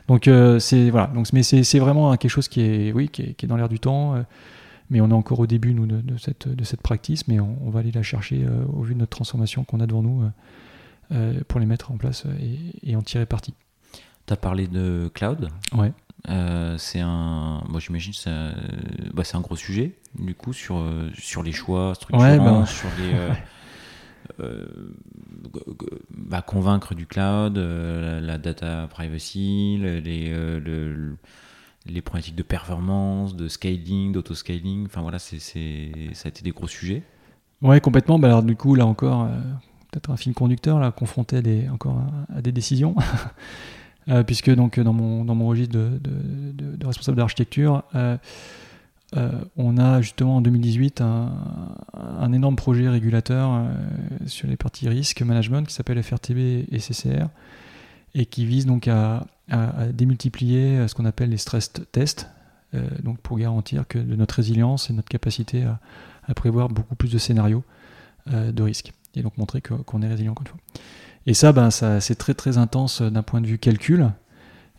[0.08, 1.08] Donc euh, c'est voilà.
[1.08, 4.14] Donc, mais c'est, vraiment quelque chose qui est, oui, qui est, dans l'air du temps.
[4.14, 4.22] Euh,
[4.88, 7.80] mais on est encore au début nous, de, cette, de cette practice, mais on, va
[7.80, 10.30] aller la chercher au vu de notre transformation qu'on a devant nous
[11.48, 13.52] pour les mettre en place et, et en tirer parti.
[14.26, 15.48] Tu as parlé de cloud?
[15.76, 15.92] Ouais.
[16.28, 18.54] Euh, c'est un, moi j'imagine c'est un,
[19.14, 22.88] bah, c'est un gros sujet du coup sur euh, sur les choix structurants, bah sur
[22.98, 23.14] les
[24.40, 24.66] euh,
[26.10, 30.34] bah, convaincre du cloud, la, data privacy, les
[31.88, 34.86] les problématiques de performance, de scaling, d'auto-scaling.
[34.86, 37.04] Enfin voilà, c'est, ça a été des gros sujets.
[37.62, 38.16] Ouais, complètement.
[38.16, 39.28] Alors du coup, là encore,
[39.92, 42.02] peut-être un film conducteur, là, confronté à des, encore
[42.34, 42.96] à des décisions.
[44.08, 48.16] Euh, puisque donc dans mon, dans mon registre de, responsable d'architecture, euh,
[49.16, 53.66] euh, on a justement en 2018 un, énorme projet régulateur
[54.26, 56.38] sur les parties risque management qui s'appelle FRTB
[56.70, 57.26] et CCR
[58.14, 59.26] et qui vise donc à,
[59.92, 62.28] démultiplier ce qu'on appelle les stress tests,
[63.04, 65.64] donc pour garantir que de notre résilience et notre capacité
[66.26, 67.62] à prévoir beaucoup plus de scénarios
[68.26, 70.60] de risque et donc montrer qu'on est résilient encore une fois.
[71.26, 74.10] Et ça, ben, ça c'est très très intense d'un point de vue calcul,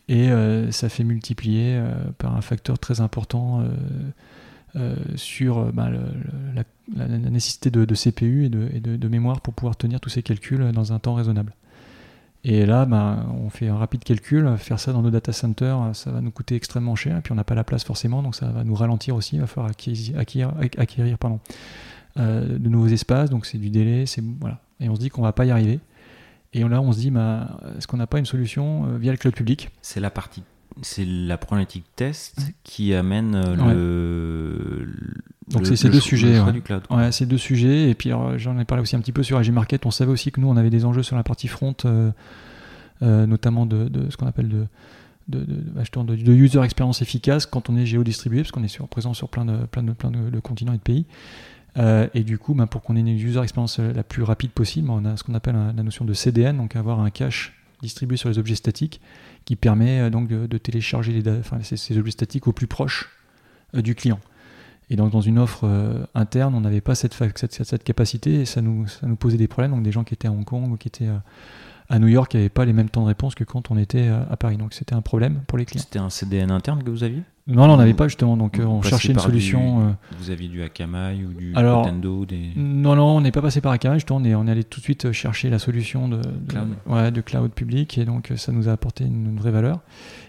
[0.08, 3.62] et euh, ça fait multiplier euh, par un facteur très important
[4.76, 5.92] euh, sur ben,
[6.54, 10.98] la, nécessité de, CPU et, de, mémoire pour pouvoir tenir tous ces calculs dans un
[10.98, 11.54] temps raisonnable.
[12.44, 16.10] Et là, ben, on fait un rapide calcul, faire ça dans nos data centers, ça
[16.10, 18.46] va nous coûter extrêmement cher, et puis on n'a pas la place forcément, donc ça
[18.46, 21.40] va nous ralentir aussi, il va falloir acquérir, acquérir, acquérir pardon,
[22.16, 24.60] de nouveaux espaces, donc c'est du délai, c'est voilà.
[24.80, 25.80] Et on se dit qu'on va pas y arriver.
[26.58, 29.18] Et là, on se dit, bah, est-ce qu'on n'a pas une solution euh, via le
[29.18, 29.70] cloud public?
[29.80, 30.42] C'est la partie,
[30.82, 34.86] c'est la problématique test qui amène euh, le,
[35.48, 36.28] Donc c'est ces deux sujets.
[36.28, 36.52] le choix ouais.
[36.52, 36.86] du cloud.
[36.86, 36.96] quoi.
[36.96, 37.90] Ouais, ces deux sujets.
[37.90, 39.86] Et puis j'en ai parlé aussi un petit peu sur AG Market.
[39.86, 42.10] On savait aussi que nous, on avait des enjeux sur la partie front, euh,
[43.02, 44.66] euh, notamment de, de ce qu'on appelle de,
[45.28, 49.44] de, user expérience efficace quand on est géodistribué, parce qu'on est sur, présent sur plein
[49.44, 51.06] de, plein de, plein de, de continents et de pays.
[51.76, 54.50] Euh, et du coup, bah, pour qu'on ait une user expérience euh, la plus rapide
[54.50, 58.16] possible, on a ce qu'on appelle la notion de CDN, donc avoir un cache distribué
[58.16, 59.00] sur les objets statiques
[59.44, 61.22] qui permet euh, donc de, télécharger les
[61.62, 63.10] ces, objets statiques au plus proche
[63.74, 64.18] du client.
[64.90, 65.68] Et donc dans une offre
[66.14, 67.14] interne, on n'avait pas cette,
[67.84, 69.72] capacité et ça nous, ça nous posait des problèmes.
[69.72, 71.10] Donc des gens qui étaient à Hong Kong ou qui étaient
[71.90, 74.22] à New York n'avaient pas les mêmes temps de réponse que quand on était euh,
[74.30, 74.56] à Paris.
[74.58, 75.82] Donc c'était un problème pour les clients.
[75.82, 77.22] C'était un CDN interne que vous aviez?
[77.46, 78.36] Non, non, on n'avait pas justement.
[78.36, 79.80] Donc euh, Vous on cherchait une par du- solution.
[79.80, 82.50] euh, Vous aviez du Akamai ou du Alors, Nintendo des...
[82.56, 84.80] Non, non, on n'est pas passé par Akamai, justement, on est, on est allé tout
[84.80, 86.68] de suite euh, chercher la solution de, de- Cloud.
[86.86, 89.80] ouais, de cloud public, et donc ça nous a apporté une, une vraie valeur.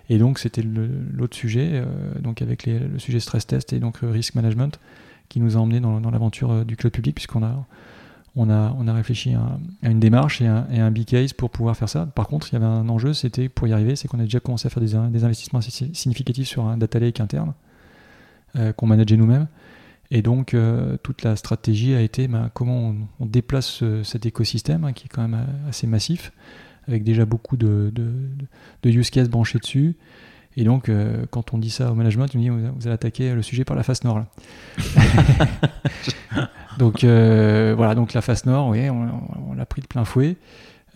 [0.10, 1.84] Et donc c'était l'autre sujet, euh,
[2.22, 4.80] donc avec les- le sujet stress test et donc risk management,
[5.28, 7.66] qui nous a emmené dans, dans l'aventure du cloud public, puisqu'on a,
[8.36, 11.34] on a, on a réfléchi à, à une démarche et un, et un big case
[11.34, 12.06] pour pouvoir faire ça.
[12.06, 14.40] Par contre, il y avait un enjeu, c'était pour y arriver, c'est qu'on a déjà
[14.40, 17.54] commencé à faire des, in- des investissements assez si- significatifs sur un data lake interne,
[18.56, 19.48] euh, qu'on manageait nous-mêmes.
[20.12, 24.26] Et donc, euh, toute la stratégie a été ben, comment on, on déplace ce- cet
[24.26, 26.32] écosystème hein, qui est quand même euh, assez massif,
[26.88, 28.12] avec déjà beaucoup de, de,
[28.84, 29.96] de use cases branchés dessus.
[30.58, 33.34] Et donc, euh, quand on dit ça au management, on dit vous vous allez attaquer
[33.36, 34.20] le sujet par la face nord.
[34.20, 34.26] là.
[36.80, 39.08] donc, euh, voilà, donc la face nord, oui, on,
[39.52, 40.36] on- l'a pris de plein fouet.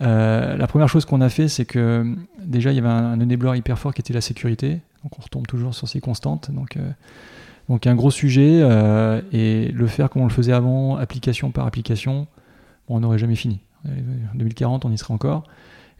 [0.00, 2.04] Euh, la première chose qu'on a fait, c'est que
[2.42, 4.80] déjà, il y avait un, un enabler hyper fort qui était la sécurité.
[5.04, 6.50] Donc, on retombe toujours sur ces constantes.
[6.50, 6.80] Donc, euh,
[7.68, 8.60] donc un gros sujet
[9.32, 12.26] et le faire comme on le faisait avant, application par application,
[12.88, 13.60] on n'aurait jamais fini.
[13.86, 15.44] En 2040, on y serait encore.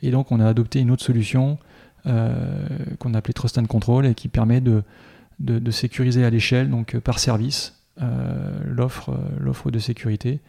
[0.03, 1.57] Et donc on a adopté une autre solution
[2.05, 4.83] qu'on a appelée Trust and Control et qui permet de,
[5.41, 10.41] de, de sécuriser à l'échelle, donc par service, l'offre euh, l'offre de sécurité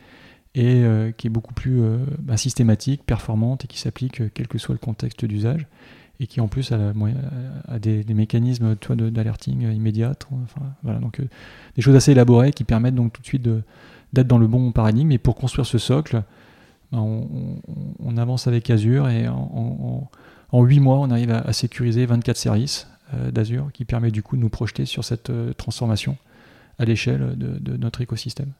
[0.55, 4.47] et euh, qui est beaucoup plus euh, bah, systématique, performante et qui s'applique euh, quel
[4.47, 5.67] que soit le contexte d'usage
[6.19, 10.13] et qui en plus a, des, mécanismes d'alerting euh, immédiat.
[10.43, 11.27] Enfin, voilà, donc euh,
[11.75, 13.47] des choses assez élaborées qui permettent donc tout de suite
[14.13, 15.11] d'être dans le bon paradigme.
[15.11, 16.23] Et pour construire ce socle,
[16.91, 20.09] ben, on, avance avec Azure et en, en,
[20.51, 24.37] en 8 mois, on arrive à, sécuriser 24 services euh, d'Azure qui permet du coup
[24.37, 26.17] de nous projeter sur cette euh, transformation
[26.79, 28.51] à l'échelle de, de notre écosystème.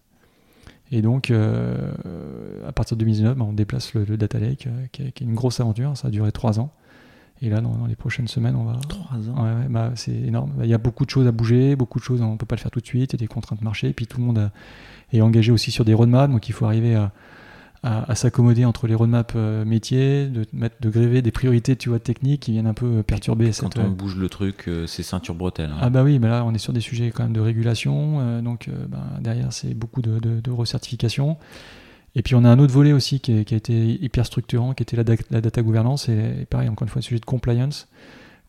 [0.92, 1.92] Et donc, euh,
[2.68, 5.34] à partir de 2019, ben, on déplace le, le Data Lake, euh, qui, est, une
[5.34, 5.98] grosse aventure.
[5.98, 6.72] Ça a duré 3 ans.
[7.42, 8.80] Et là, dans, dans les prochaines semaines, on va.
[8.88, 9.44] Trois ans.
[9.44, 10.52] Ouais, ouais, bah, c'est énorme.
[10.58, 12.46] Bah, Il y a beaucoup de choses à bouger, beaucoup de choses, on ne peut
[12.46, 14.20] pas le faire tout de suite, il y a des contraintes marché, et puis tout
[14.20, 14.52] le monde a-
[15.12, 17.12] est engagé aussi sur des roadmaps, donc il faut arriver à,
[17.84, 21.90] à- à s'accommoder entre les roadmaps euh, métiers, de mettre, de gréver des priorités tu
[21.90, 23.78] vois, techniques qui viennent un peu euh, perturber Quand cette.
[23.80, 25.70] on bouge le truc, euh, c'est ceinture bretelle.
[25.72, 25.78] hein.
[25.82, 28.42] Ah bah oui, mais là on est sur des sujets quand même de régulation, euh,
[28.42, 31.38] donc euh, ben, derrière c'est beaucoup de, de, de recertification.
[32.16, 34.74] Et puis on a un autre volet aussi qui, est- qui a été hyper structurant,
[34.74, 37.20] qui était la, da- la data gouvernance, et, et pareil encore une fois un sujet
[37.20, 37.88] de compliance,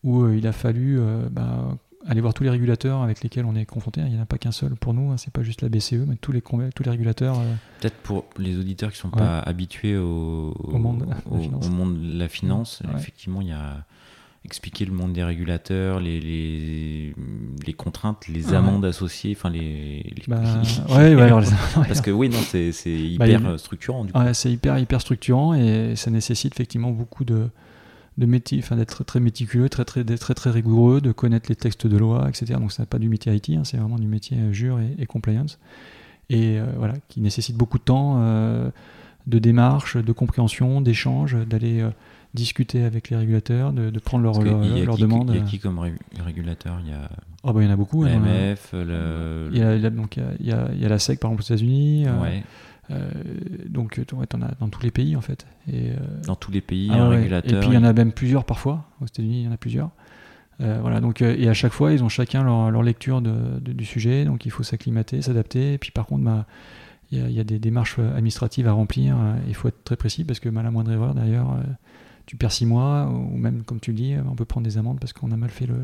[0.04, 1.76] où euh, il a fallu euh, ben,
[2.09, 4.00] aller voir tous les régulateurs avec lesquels on est confronté.
[4.00, 6.04] Il n'y en a pas qu'un seul pour nous, hein, c'est pas juste la BCE,
[6.07, 7.38] mais tous les, tous les régulateurs.
[7.38, 9.18] euh, Peut-être pour les auditeurs qui sont Ouais.
[9.18, 11.66] pas habitués au, Au monde de la au- finance.
[11.66, 12.90] au monde de la finance, Ouais.
[12.98, 13.84] effectivement, il y a
[14.44, 17.12] expliquer le monde des régulateurs, les, les,
[17.66, 18.54] les contraintes, les Ouais.
[18.54, 20.04] amendes associées, enfin les.
[20.04, 20.40] les- bah,
[20.90, 21.42] ouais, alors
[21.74, 22.70] Parce que oui, non, c'est
[23.18, 27.48] Bah, hyper structurant c'est hyper hyper structurant et ça nécessite effectivement beaucoup de
[28.18, 31.86] de métier, enfin d'être très méticuleux, très très très très rigoureux, de connaître les textes
[31.86, 32.54] de loi, etc.
[32.58, 34.94] Donc ça n'est pas du métier IT, hein, c'est vraiment du métier euh, jure et,
[34.98, 35.58] et compliance
[36.30, 38.70] et euh, voilà qui nécessite beaucoup de temps, euh,
[39.26, 41.90] de démarche, de compréhension, d'échange, d'aller euh,
[42.34, 45.02] discuter avec les régulateurs, de, de prendre Parce leur, leur, il y a leur qui-
[45.02, 45.30] demande.
[45.34, 45.94] Il y a qui comme ré-
[46.24, 46.78] régulateur?
[46.84, 47.08] Il y a
[47.44, 48.02] Oh, bah, il y en a beaucoup.
[48.02, 49.48] hein, l'AMF, le.
[49.52, 50.84] il y a, il y a- donc, il y a- il y a- il y
[50.84, 52.06] a la SEC par exemple aux États-Unis.
[52.20, 52.42] ouais,
[52.91, 53.11] euh,
[53.68, 55.47] donc tu en as dans tous les pays en fait.
[55.72, 55.95] Et, euh,
[56.26, 57.53] dans tous les pays, Ah un ouais, régulateur.
[57.59, 58.87] Et puis il y en a même plusieurs parfois.
[59.01, 59.91] Aux États-Unis, il y en a plusieurs.
[60.62, 63.59] Euh, voilà, donc, euh, et à chaque fois, ils ont chacun leur, leur lecture de-
[63.61, 65.74] de- du sujet, donc il faut s'acclimater, s'adapter.
[65.74, 66.47] Et puis par contre, bah,
[67.12, 69.16] il y, a- il y a des démarches administratives à remplir.
[69.18, 71.62] euh, Il faut être très précis parce que bah, la moindre erreur, d'ailleurs, euh,
[72.24, 74.99] tu perds six mois, ou même, comme tu le dis, on peut prendre des amendes
[74.99, 75.74] parce qu'on a mal fait le,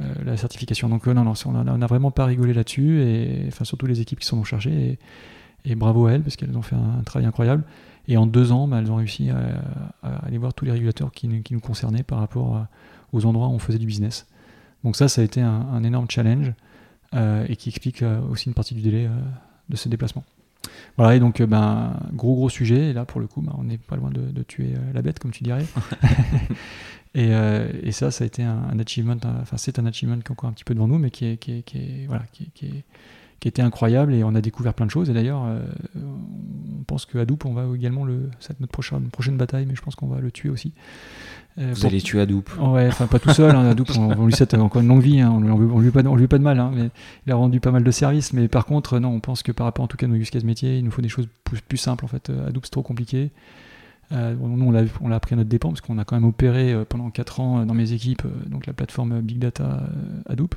[0.00, 0.88] euh, la certification.
[0.88, 3.86] Donc euh, non, non, on a, on a vraiment pas rigolé là-dessus, et enfin surtout
[3.86, 4.92] les équipes qui s'en ont chargées.
[4.92, 4.98] Et,
[5.64, 7.64] et bravo à elles parce qu'elles ont fait un, un travail incroyable.
[8.06, 9.38] Et en deux ans, bah, elles ont réussi à,
[10.02, 12.68] à aller voir tous les régulateurs qui, nous- qui nous concernaient par rapport à-
[13.12, 14.26] aux endroits où on faisait du business.
[14.84, 16.52] Donc ça, ça a été un, un énorme challenge
[17.14, 19.10] euh, et qui explique euh, aussi une partie du délai euh,
[19.68, 20.24] de ce déplacement.
[20.96, 23.64] Voilà, et donc, euh, ben, gros gros sujet, et là pour le coup, ben, on
[23.64, 25.64] n'est pas loin de, de tuer euh, la bête, comme tu dirais.
[27.14, 30.22] et, euh, et ça, ça a été un, un achievement, enfin c'est un achievement qui
[30.22, 32.24] est encore un petit peu devant nous, mais qui est, qui est, qui est- voilà,
[32.32, 32.84] qui est,
[33.40, 35.10] qui était incroyable et on a découvert plein de choses.
[35.10, 35.42] Et d'ailleurs,
[35.96, 38.30] on pense que Hadoop, on va également le.
[38.40, 40.72] C'est notre prochaine, prochaine bataille, mais je pense qu'on va le tuer aussi.
[41.56, 43.54] Vous allez tuer Hadoop Ouais, enfin pas tout seul.
[43.54, 45.20] Hein, Hadoop, on, lui souhaite encore une longue vie.
[45.20, 46.58] Hein, on, lui, on, lui pas, on lui pas de mal.
[46.58, 46.90] Hein, mais
[47.26, 48.32] il a rendu pas mal de services.
[48.32, 50.30] Mais par contre, non, on pense que par rapport en tout cas à nos use
[50.30, 52.04] case métiers, il nous faut des choses plus, plus simples.
[52.04, 53.30] En fait, Hadoop c'est trop compliqué.
[54.12, 56.84] Euh, nous, on l'a appris à notre dépens parce qu'on a quand même opéré euh,
[56.88, 59.82] pendant 4 ans euh, dans mes équipes donc la plateforme Big Data
[60.28, 60.54] Hadoop.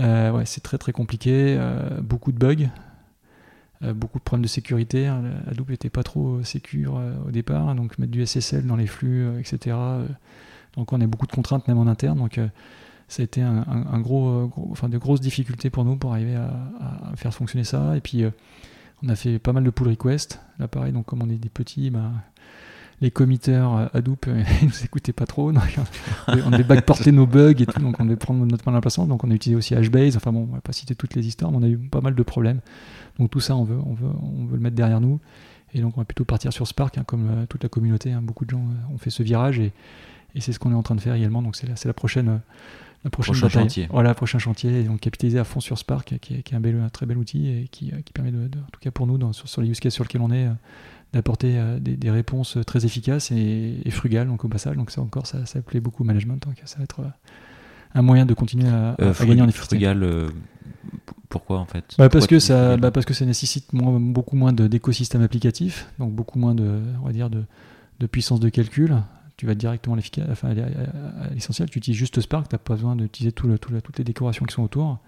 [0.00, 1.58] Ouais, c'est très très compliqué,
[2.02, 2.68] beaucoup de bugs,
[3.94, 5.06] beaucoup de problèmes de sécurité.
[5.06, 5.22] Hein.
[5.50, 9.38] Hadoop n'était pas trop sécure au départ, hein, donc mettre du SSL dans les flux,
[9.38, 9.76] etc.
[10.76, 12.18] donc on a beaucoup de contraintes même en interne.
[12.18, 12.40] Donc
[13.08, 17.34] ça a été un, gros, enfin de grosses difficultés pour nous pour arriver à, faire
[17.34, 17.96] fonctionner ça.
[17.96, 18.24] Et puis
[19.02, 20.40] on a fait pas mal de pull requests.
[20.58, 22.12] Là pareil, donc comme on est des petits, bah,
[23.00, 25.50] les committeurs euh, Hadoop, euh, ils nous écoutaient pas trop.
[25.50, 29.06] on devait backporter nos bugs et tout, donc on devait prendre notre main d'emplacement.
[29.06, 30.16] Donc on a utilisé aussi HBase.
[30.16, 32.14] Enfin bon, on va pas citer toutes les histoires, mais on a eu pas mal
[32.14, 32.60] de problèmes.
[33.18, 35.20] Donc tout ça, on veut, on veut, on veut le mettre derrière nous.
[35.72, 38.12] Et donc on va plutôt partir sur Spark, hein, comme euh, toute la communauté.
[38.12, 38.22] Hein.
[38.22, 39.72] beaucoup de gens ont fait ce virage et,
[40.34, 41.42] et c'est ce qu'on est en train de faire également.
[41.42, 42.40] Donc c'est la, la, prochaine.
[43.04, 43.88] La prochaine prochain chantier.
[43.90, 44.80] Voilà, prochain chantier.
[44.80, 47.06] Et donc capitaliser à fond sur Spark, qui est, qui est un, bel, un, très
[47.06, 49.62] bel outil et qui, qui permet, de, en tout cas pour nous, dans, sur, sur,
[49.62, 50.48] les use cases sur lesquels on est,
[51.12, 54.76] d'apporter euh, des, réponses très efficaces et, frugales donc au passage.
[54.76, 57.10] Donc ça encore ça, ça plaît beaucoup au management donc ça va être euh,
[57.94, 59.76] un moyen de continuer à, euh, gagner en efficacité.
[59.76, 60.30] frugal
[61.28, 61.94] pourquoi en fait?
[61.98, 66.38] Bah, parce que ça bah, parce que ça nécessite beaucoup moins d'écosystème applicatif donc beaucoup
[66.38, 67.44] moins de on va dire de,
[67.98, 68.96] de puissance de calcul.
[69.36, 71.70] Tu vas directement à l'essentiel.
[71.70, 74.54] Tu utilises juste Spark tu n'as pas besoin d'utiliser tout tout toutes les décorations qui
[74.54, 74.98] sont autour.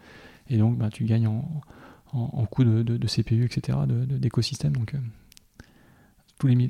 [0.49, 1.63] Et donc bah, tu gagnes en,
[2.15, 4.73] en, coût de, de, CPU etc d'écosystème.
[4.73, 4.95] Donc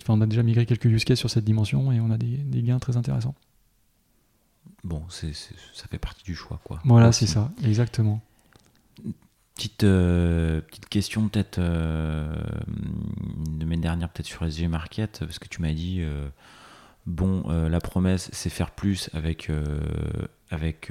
[0.09, 2.79] on a déjà migré quelques use cases sur cette dimension et on a des, gains
[2.79, 3.35] très intéressants.
[4.85, 6.81] Bon, c'est, ça fait partie du choix, quoi.
[6.85, 8.21] Voilà, c'est ça, exactement.
[9.55, 12.35] Petite, euh, petite question peut-être euh,
[13.51, 16.27] de l'année dernière peut-être sur SG Market parce que tu m'as dit euh,
[17.05, 19.51] bon la promesse c'est faire plus avec
[20.51, 20.91] avec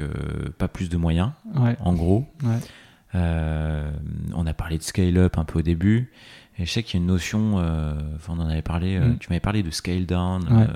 [0.59, 2.27] pas plus de moyens en gros
[3.13, 6.11] on a parlé de scale up un peu au début
[6.57, 7.93] et je sais qu'il y a une notion, euh,
[8.27, 9.17] on en avait parlé, euh, mm.
[9.19, 10.43] tu m'avais parlé de scale down.
[10.51, 10.67] Euh,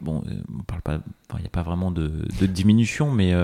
[0.00, 0.22] bon,
[0.56, 1.00] on parle pas,
[1.34, 3.34] il n'y a pas vraiment de, diminution, mais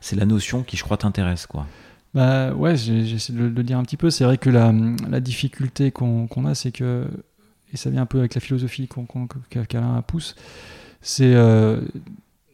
[0.00, 1.66] c'est la notion qui, je crois, t'intéresse, quoi.
[2.14, 4.08] Bah ouais, j'essaie de le dire un petit peu.
[4.08, 4.72] C'est vrai que la,
[5.08, 7.06] la difficulté qu'on a, c'est que,
[7.72, 8.88] et ça vient un peu avec la philosophie
[9.68, 10.34] qu'Alain pousse,
[11.02, 11.34] c'est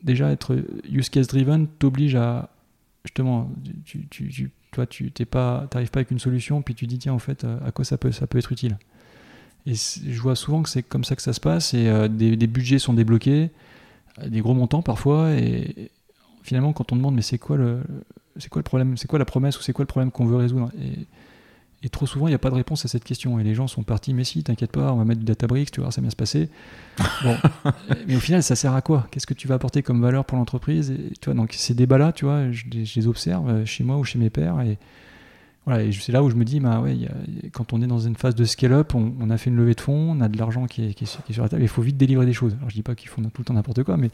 [0.02, 0.56] déjà être
[0.90, 2.48] use case driven t'oblige à
[3.04, 3.52] justement,
[3.84, 7.18] tu, tu toi, tu n'arrives pas, pas avec une solution, puis tu dis, tiens, en
[7.18, 8.78] fait, euh, à quoi ça peut, ça peut être utile?
[9.66, 12.46] Et je vois souvent que c'est comme ça que ça se passe, et euh, des,
[12.48, 13.50] budgets sont débloqués,
[14.18, 15.90] euh, des gros montants parfois, et
[16.42, 17.82] finalement, quand on demande, mais c'est quoi le,
[18.38, 20.36] c'est quoi le problème, c'est quoi la promesse, ou c'est quoi le problème qu'on veut
[20.36, 20.72] résoudre?
[21.84, 23.40] Et trop souvent, il n'y a pas de réponse à cette question.
[23.40, 25.80] Et les gens sont partis, mais si, t'inquiète pas, on va mettre du Databricks, tu
[25.80, 26.48] vois, ça va bien se passer.
[27.24, 27.36] Bon.
[28.06, 29.08] mais au final, ça sert à quoi?
[29.10, 30.90] Qu'est-ce que tu vas apporter comme valeur pour l'entreprise?
[30.90, 34.04] Et, tu vois, Donc ces débats-là, tu vois, je, les observe euh, chez moi ou
[34.04, 34.60] chez mes pairs.
[34.60, 34.78] Et,
[35.66, 36.96] voilà, et c'est là où je me dis, bah ouais,
[37.52, 40.16] quand on est dans une phase de scale-up, on, a fait une levée de fonds,
[40.16, 42.32] on a de l'argent qui est, qui, sur la table, il faut vite délivrer des
[42.32, 42.54] choses.
[42.58, 44.10] Alors je dis pas qu'ils font tout le temps n'importe quoi, mais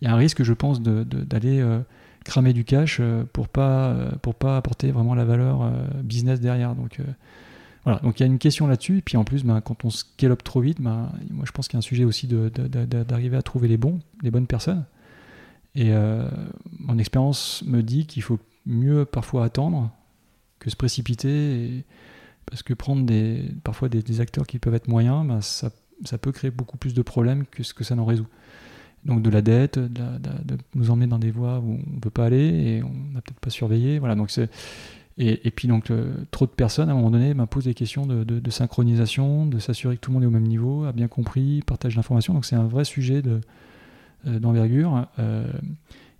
[0.00, 1.60] il y a un risque, je pense, d'aller...
[1.60, 1.80] Euh,
[2.24, 5.70] cramer du cash euh, pour pas euh, pour pas apporter vraiment la valeur euh,
[6.02, 6.74] business derrière.
[6.74, 7.00] Donc
[7.84, 8.98] voilà, donc il y a une question là-dessus.
[8.98, 11.76] Et puis en plus, ben, quand on scale trop vite, ben, moi je pense qu'il
[11.76, 14.84] y a un sujet aussi d'arriver à trouver les bons, les bonnes personnes.
[15.74, 15.92] Et
[16.80, 19.90] mon expérience me dit qu'il faut mieux parfois attendre
[20.58, 21.84] que se précipiter.
[22.46, 25.70] parce que prendre des, parfois des, acteurs qui peuvent être moyens, ben, ça,
[26.04, 28.26] ça, peut créer beaucoup plus de problèmes que ce que ça n'en résout
[29.04, 30.02] donc de la dette, de,
[30.74, 33.40] nous emmener dans des voies où on ne peut pas aller et on n'a peut-être
[33.40, 33.98] pas surveillé.
[33.98, 34.30] Voilà, donc
[35.18, 35.90] et, et, puis donc
[36.30, 40.00] trop de personnes à un moment donné posent des questions de, synchronisation, de s'assurer que
[40.00, 42.34] tout le monde est au même niveau, a bien compris, partage l'information.
[42.34, 45.06] Donc c'est un vrai sujet euh, d'envergure.
[45.18, 45.50] Euh,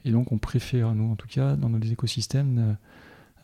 [0.05, 2.77] et donc on préfère, nous en tout cas, dans nos écosystèmes,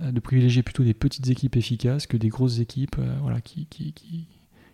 [0.01, 3.93] euh, de privilégier plutôt des petites équipes efficaces que des grosses équipes voilà, qui, qui,
[3.93, 4.27] qui,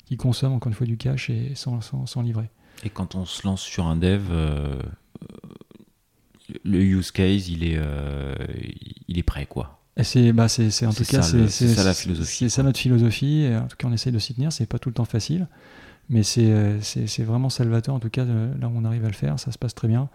[0.06, 2.48] qui, consomment encore une fois du cash et sans, sans, sans livrer.
[2.84, 4.74] Et quand on se lance sur un dev, euh,
[6.64, 8.34] le use case, il est, euh,
[9.08, 9.78] il est prêt, quoi.
[10.02, 12.36] C'est bah c'est en tout cas c'est ça la philosophie.
[12.38, 13.42] C'est ça notre philosophie.
[13.42, 14.50] Et en tout cas, on essaye de s'y tenir.
[14.50, 15.46] C'est pas tout le temps facile,
[16.08, 17.94] mais c'est vraiment salvateur.
[17.94, 20.08] En tout cas, là où on arrive à le faire, ça se passe très bien.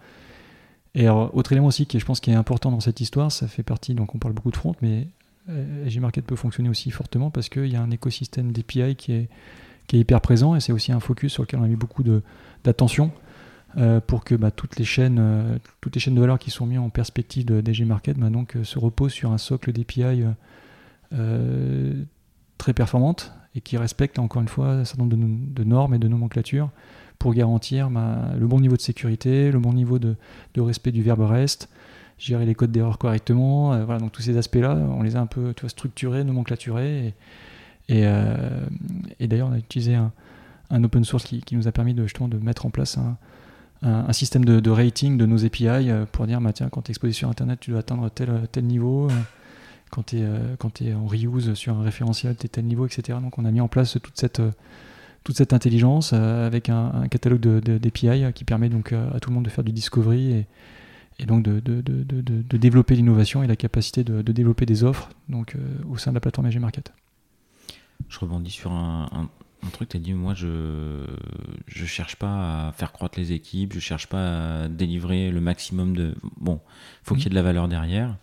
[0.96, 3.62] Et autre élément aussi qui je pense qui est important dans cette histoire, ça fait
[3.62, 3.94] partie.
[3.94, 5.06] Donc on parle beaucoup de front, mais
[5.50, 9.28] euh, Gmarket peut fonctionner aussi fortement parce qu'il y a un écosystème d'API qui est
[9.86, 12.02] qui est hyper présent et c'est aussi un focus sur lequel on a mis beaucoup
[12.66, 13.10] d'attention
[13.78, 16.64] euh, pour que bah, toutes, les chaînes, euh, toutes les chaînes de valeur qui sont
[16.64, 20.24] mises en perspective de DG Market bah, euh, se reposent sur un socle d'API
[22.58, 26.08] très performante et qui respecte encore une fois un certain nombre de, normes et de
[26.08, 26.70] nomenclatures
[27.18, 30.16] pour garantir bah, le bon niveau de sécurité, le bon niveau de,
[30.56, 31.68] respect du verbe reste,
[32.18, 33.84] gérer les codes d'erreur correctement.
[33.84, 37.14] voilà, donc tous ces aspects-là, on les a un peu structurés, nomenclaturés.
[37.88, 40.12] Et, et, d'ailleurs, on a utilisé un,
[40.70, 43.16] un open source qui, qui, nous a permis de, justement de mettre en place un,
[43.82, 46.92] un, système de, rating de nos API euh, pour dire bah, tiens, quand tu es
[46.92, 49.08] exposé sur Internet, tu dois atteindre tel, tel niveau.
[49.10, 49.14] Euh,
[49.90, 53.18] quand tu es, euh, es en reuse sur un référentiel, tu es tel niveau, etc.
[53.22, 54.42] Donc on a mis en place toute cette,
[55.24, 59.50] toute cette intelligence avec un, catalogue d'API qui permet donc à tout le monde de
[59.50, 60.44] faire du discovery
[61.18, 65.56] et, donc de, de, de développer l'innovation et la capacité de, développer des offres donc,
[65.88, 66.92] au sein de la plateforme AG Market.
[68.08, 69.30] Je rebondis sur un
[69.70, 71.06] truc, tu as dit, moi, je
[71.66, 75.96] je cherche pas à faire croître les équipes, je cherche pas à délivrer le maximum
[75.96, 76.14] de...
[76.38, 76.60] Bon,
[77.02, 78.16] faut qu'il y ait de la valeur derrière.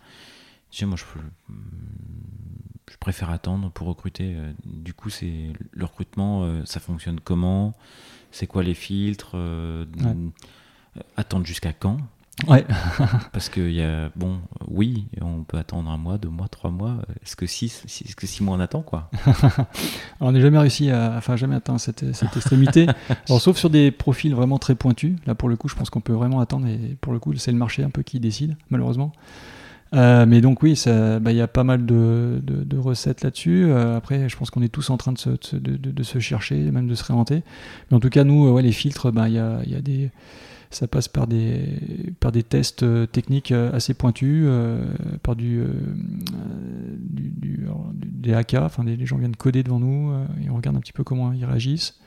[0.70, 1.04] Tu sais, moi, je,
[2.90, 4.36] je préfère attendre pour recruter.
[4.64, 7.74] Du coup, c'est le recrutement, euh, ça fonctionne comment?
[8.30, 9.84] C'est quoi les filtres euh,
[11.16, 11.98] Attendre jusqu'à quand?
[12.48, 12.64] Ouais.
[13.32, 16.98] Parce que y a, bon, oui, on peut attendre un mois, deux mois, trois mois.
[17.22, 19.10] Est-ce que six, est-ce que six mois on attend quoi?
[20.20, 22.86] On n'a jamais réussi à, enfin jamais atteint cette, cette extrémité.
[23.28, 25.16] Alors, sauf sur des profils vraiment très pointus.
[25.26, 26.66] Là, pour le coup, je pense qu'on peut vraiment attendre.
[26.66, 29.12] Et pour le coup, c'est le marché un peu qui décide, malheureusement.
[29.94, 33.66] Euh, mais donc oui, bah, il y a pas mal de, de, recettes là-dessus.
[33.66, 36.56] Euh, après, je pense qu'on est tous en train de se, de, de, se, chercher,
[36.56, 37.44] même de se réinventer.
[37.90, 40.10] Mais en tout cas, nous, ouais, les filtres, bah, il y, a, y a des
[40.74, 41.78] ça passe par des,
[42.48, 44.84] tests euh, techniques euh, assez pointus, euh,
[45.22, 45.62] par du,
[47.10, 50.12] des AK, enfin les gens viennent coder devant nous
[50.42, 51.98] et on regarde un petit peu comment ils réagissent.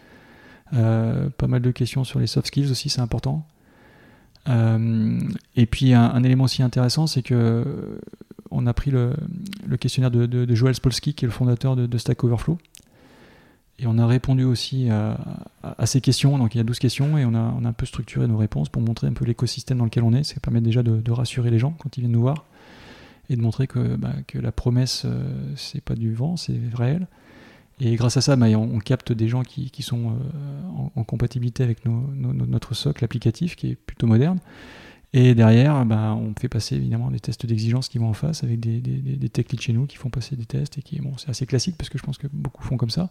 [0.71, 3.45] pas mal de questions sur les soft skills aussi, c'est important.
[4.47, 7.99] et puis un, élément aussi intéressant, c'est que
[8.49, 9.13] on a pris le,
[9.79, 12.57] questionnaire de, Joel Spolsky, qui est le fondateur de Stack Overflow,
[13.79, 16.37] et on a répondu aussi à, ces questions.
[16.37, 18.81] Donc il y a 12 questions et on a, un peu structuré nos réponses pour
[18.81, 20.23] montrer un peu l'écosystème dans lequel on est.
[20.23, 22.45] Ça permet déjà de, rassurer les gens quand ils viennent nous voir
[23.29, 27.07] et de montrer que, bah, la promesse, euh, c'est pas du vent, c'est réel.
[27.79, 31.85] Et grâce à ça, bah, on, capte des gens qui, sont euh, en, compatibilité avec
[31.85, 34.39] notre socle applicatif qui est plutôt moderne.
[35.13, 38.59] Et derrière, bah, on fait passer évidemment des tests d'exigence qui vont en face avec
[38.59, 41.75] des, des, chez nous qui font passer des tests et qui, bon, c'est assez classique
[41.77, 43.09] parce que je pense que beaucoup font comme ça.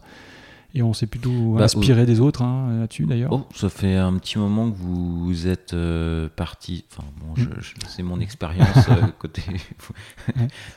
[0.73, 3.31] Et on s'est plutôt bah, inspiré des autres hein, là-dessus d'ailleurs.
[3.31, 6.85] Oh, ça fait un petit moment que vous êtes euh, parti.
[6.91, 7.61] Enfin, bon, mm.
[7.87, 9.41] c'est mon expérience euh, côté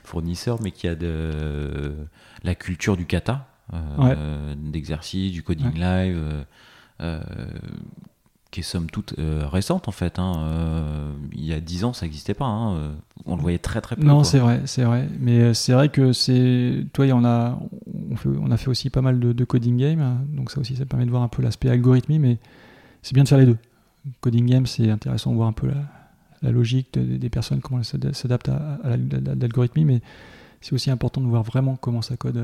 [0.05, 1.95] fournisseur, mais qui a de
[2.45, 6.45] la culture du kata, euh, d'exercice, du coding live
[8.51, 10.19] qui est somme toute euh, récente en fait.
[10.19, 10.35] Hein.
[10.39, 12.47] Euh, il y a 10 ans, ça n'existait pas.
[12.47, 12.75] Hein.
[12.75, 12.93] Euh,
[13.27, 14.05] on le voyait très très peu.
[14.05, 15.09] Non, c'est vrai, c'est vrai.
[15.21, 16.87] Mais c'est vrai que c'est.
[16.93, 17.59] Toi, on a,
[18.11, 20.01] on, fait, on a fait aussi pas mal de, coding game.
[20.01, 20.19] Hein.
[20.29, 22.39] Donc ça aussi, ça permet de voir un peu l'aspect algorithmie, mais
[23.03, 23.59] c'est bien de faire les deux.
[24.21, 25.69] Coding game, c'est intéressant de voir un peu
[26.43, 30.01] la, logique des personnes, comment elles s'adaptent à, à l'algorithmie, mais
[30.63, 32.43] c'est aussi important de voir vraiment comment ça code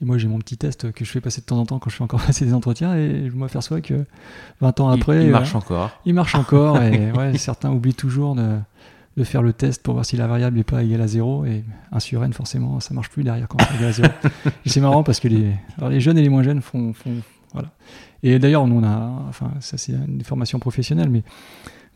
[0.00, 1.90] et moi, j'ai mon petit test que je fais passer de temps en temps quand
[1.90, 4.04] je fais encore passer des entretiens et je m'aperçois que
[4.60, 5.24] 20 ans après.
[5.24, 5.90] Il, marche encore.
[6.04, 8.56] Il marche encore et ouais, certains oublient toujours de,
[9.16, 11.44] de, faire le test pour voir si la variable n'est pas égale à zéro.
[11.44, 14.08] Et un sur n, forcément, ça marche plus derrière quand c'est égal à zéro.
[14.66, 16.92] c'est marrant parce que les, alors les jeunes et les moins jeunes font.
[16.92, 17.14] font
[17.52, 17.70] voilà.
[18.24, 19.24] Et d'ailleurs, nous, on a.
[19.28, 21.22] Enfin, ça, c'est une formation professionnelle, mais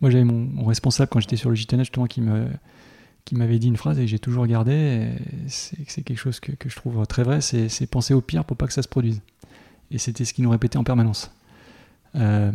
[0.01, 2.47] moi, j'avais mon, mon, responsable quand j'étais sur le JTNet, justement, qui me
[3.27, 5.11] qui m'avait dit une phrase et que j'ai toujours gardé,
[5.49, 8.67] c'est quelque chose que, que, je trouve très vrai, c'est penser au pire pour pas
[8.67, 9.21] que ça se produise.
[9.91, 11.31] Et c'était ce qu'il nous répétait en permanence.
[12.17, 12.53] Euh,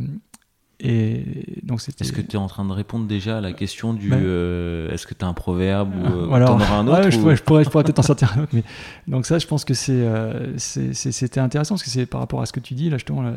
[0.80, 4.10] et donc Est-ce que tu es en train de répondre déjà à la question du
[4.10, 7.12] ben, euh, est-ce que tu as un proverbe ou euh, alors, en auras un autre
[7.12, 8.52] je, pourrais, je, pourrais, peut-être en sortir un autre.
[8.54, 8.64] Mais,
[9.08, 12.60] donc ça, je pense que c'était intéressant parce que c'est par rapport à ce que
[12.60, 13.32] tu dis là justement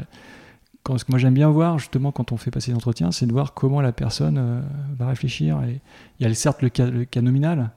[0.84, 3.32] quand, ce que moi j'aime bien voir justement quand on fait passer l'entretien, c'est de
[3.32, 4.60] voir comment la personne euh,
[4.96, 5.60] va réfléchir.
[5.64, 5.80] Et
[6.20, 7.70] il y a certes le cas, le cas, nominal,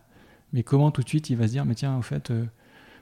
[0.53, 2.43] mais comment tout de suite il va se dire, mais tiens, en fait, euh,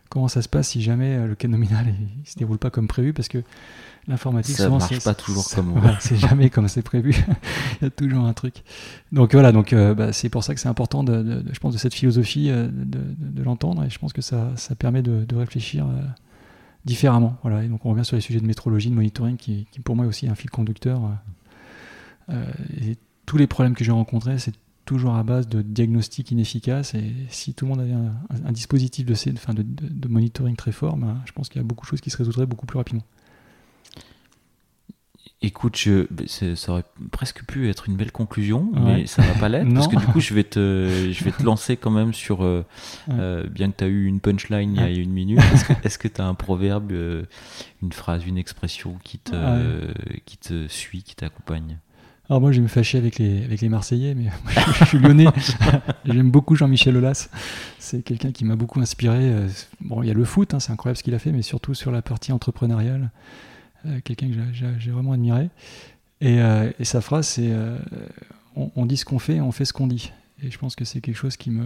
[0.09, 2.87] comment ça se passe si jamais euh, le cas nominal il, se déroule pas comme
[2.87, 3.13] prévu?
[3.13, 3.39] Parce que
[4.07, 7.15] l'informatique, ça marche pas toujours comme C'est jamais comme c'est prévu.
[7.81, 8.63] il y a toujours un truc.
[9.11, 11.95] Donc voilà, donc bah, c'est pour ça que c'est important, de, je pense, de cette
[11.95, 13.83] philosophie de, l'entendre.
[13.83, 15.87] Et je pense que ça, ça permet de, réfléchir
[16.85, 17.37] différemment.
[17.41, 17.63] Voilà.
[17.63, 20.27] Et donc on revient sur les sujets de métrologie, de monitoring, qui, pour moi aussi
[20.27, 21.01] un fil conducteur.
[22.29, 22.93] Euh, euh,
[23.25, 24.53] tous les problèmes que j'ai rencontrés, c'est
[24.85, 26.93] toujours à base de diagnostic inefficace.
[26.93, 29.13] Et si tout le monde avait un, dispositif de,
[29.53, 32.11] de, de, monitoring très fort, ben, je pense qu'il y a beaucoup de choses qui
[32.11, 33.03] se résoudraient beaucoup plus rapidement.
[35.47, 38.79] Écoute, je, bah, ça aurait presque pu être une belle conclusion, Ouais.
[39.01, 41.43] mais ça va pas l'être parce que du coup, je vais te, je vais te
[41.43, 42.43] lancer quand même sur.
[42.43, 42.65] euh,
[43.07, 43.15] Ouais.
[43.19, 45.39] euh, bien que tu as eu une punchline il y a une minute,
[45.83, 47.23] est-ce que tu as un proverbe, euh,
[47.83, 49.93] une phrase, une expression qui te, Ouais.
[50.25, 51.77] qui te suit, qui t'accompagne?
[52.27, 54.85] Alors moi, je vais me fâcher avec les, avec les Marseillais, mais moi, je, je
[54.85, 55.27] suis lyonnais.
[56.05, 57.29] J'aime beaucoup Jean-Michel Aulas.
[57.77, 59.31] C'est quelqu'un qui m'a beaucoup inspiré.
[59.81, 61.75] Bon, il y a le foot, hein, c'est incroyable ce qu'il a fait, mais surtout
[61.75, 63.11] sur la partie entrepreneuriale.
[63.85, 64.33] Euh, quelqu'un que
[64.79, 65.49] j'ai- vraiment admiré.
[66.21, 67.77] Et, euh, et sa phrase, c'est euh,
[68.55, 70.11] on, on dit ce qu'on fait, on fait ce qu'on dit.
[70.41, 71.65] Et je pense que c'est quelque chose qui me,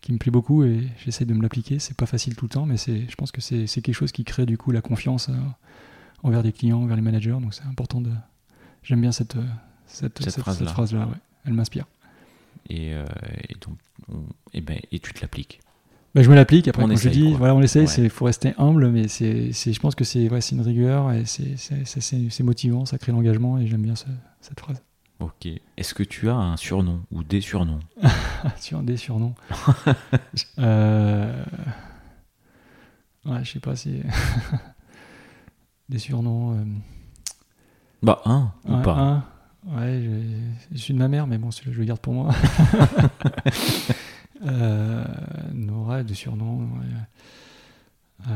[0.00, 1.78] qui me plaît beaucoup et j'essaie de me l'appliquer.
[1.78, 4.46] C'est pas facile tout le temps, mais je pense que c'est quelque chose qui crée
[4.46, 5.28] du coup la confiance
[6.22, 7.36] envers des clients, envers les managers.
[7.40, 8.10] Donc c'est important de.
[8.82, 9.36] J'aime bien cette,
[9.86, 11.06] cette, Cette cette- phrase-là.
[11.06, 11.14] ouais.
[11.44, 11.86] Elle m'inspire.
[12.70, 13.04] et, euh,
[13.48, 13.76] et donc,
[14.12, 14.24] on-
[14.54, 15.60] et, ben, et tu te l'appliques.
[16.14, 16.68] Bah, je me l'applique.
[16.68, 17.38] Après, On quand je essaye, dis, quoi.
[17.38, 17.86] voilà, on essaye.
[17.86, 17.94] Ouais.
[17.98, 22.42] Il faut rester humble, mais c'est, je pense que c'est, ouais, une rigueur et c'est,
[22.42, 24.06] motivant, ça crée l'engagement et j'aime bien ce-
[24.40, 24.82] cette phrase.
[25.20, 25.46] Ok.
[25.76, 27.80] Est-ce que tu as un surnom ou des surnoms?
[28.56, 29.34] Sur des surnoms.
[30.58, 31.44] euh...
[33.26, 34.00] Ouais, je sais pas si.
[35.88, 36.52] des surnoms.
[36.54, 36.64] euh,
[38.02, 39.24] Bah, un ou ouais, pas un.
[39.66, 40.76] Ouais, je...
[40.76, 42.32] je suis de ma mère, mais bon, celui-là, je le garde pour moi.
[44.46, 45.04] Euh...
[45.54, 46.60] Nora, des surnoms.
[46.60, 46.86] ouais.
[48.28, 48.32] Euh...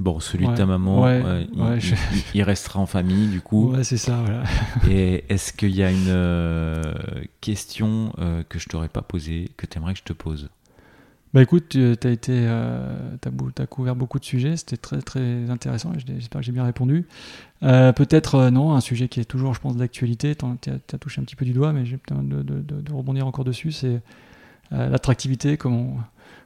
[0.00, 3.28] Bon, celui de ta maman, Ouais, euh, il, ouais, je- il- il restera en famille
[3.28, 3.70] du coup.
[3.72, 4.42] Ouais, c'est ça, voilà.
[4.90, 6.92] Et est-ce qu'il y a une euh,
[7.40, 8.12] question
[8.48, 10.50] que je t'aurais pas posée, que tu aimerais que je te pose?
[11.34, 13.16] Bah écoute, tu as été, euh,
[13.70, 15.90] couvert beaucoup de sujets, c'était très très intéressant.
[16.06, 17.06] J'espère que j'ai bien répondu.
[17.62, 20.34] Euh, peut-être euh, non, un sujet qui est toujours, je pense, d'actualité.
[20.36, 22.92] Tu as touché un petit peu du doigt, mais j'ai peut-être de, de- de- de
[22.92, 23.72] rebondir encore dessus.
[23.72, 24.02] C'est
[24.72, 25.96] euh, l'attractivité, comment,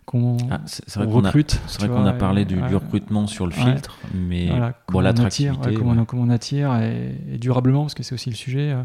[0.04, 0.60] comment Ah,
[0.98, 1.60] on recrute.
[1.66, 3.58] c'est vrai qu'on a parlé et- du, recrutement sur le ouais.
[3.72, 5.68] filtre, mais voilà, bon, comment on attire, l'attractivité.
[5.68, 5.98] ouais, comment, ouais.
[5.98, 8.70] on- comment on attire et, et durablement, parce que c'est aussi le sujet.
[8.70, 8.82] euh,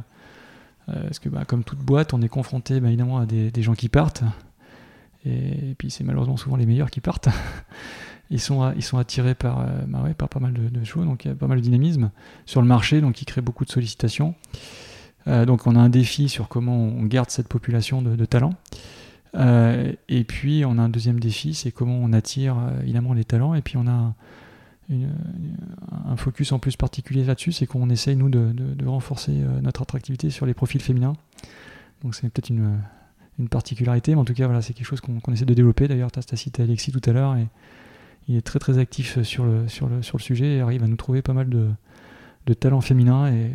[0.89, 3.61] euh, parce que bah, comme toute boîte, on est confronté bah, évidemment à des, des
[3.61, 4.23] gens qui partent.
[5.25, 7.29] Et, puis c'est malheureusement souvent les meilleurs qui partent.
[8.33, 11.25] Ils sont, ils sont attirés par, euh, bah ouais, par pas mal de, choses, donc
[11.25, 12.11] il y a pas mal de dynamisme
[12.45, 14.35] sur le marché, donc qui crée beaucoup de sollicitations.
[15.27, 18.53] Euh, donc on a un défi sur comment on garde cette population de, talents.
[19.35, 23.53] Euh, et puis on a un deuxième défi, c'est comment on attire évidemment les talents.
[23.53, 24.13] Et puis on a
[24.89, 30.29] un, focus en plus particulier là-dessus, c'est qu'on essaye nous de, de- renforcer notre attractivité
[30.29, 31.17] sur les profils féminins.
[32.01, 32.79] Donc c'est peut-être une,
[33.39, 35.87] une particularité, mais en tout cas voilà, c'est quelque chose qu'on essaie de développer.
[35.87, 37.47] D'ailleurs, tu as cité Alexis tout à l'heure et
[38.27, 40.87] il est très très actif sur le, sur le, sur le sujet et arrive à
[40.87, 41.69] nous trouver pas mal de,
[42.45, 43.51] de talents féminins et,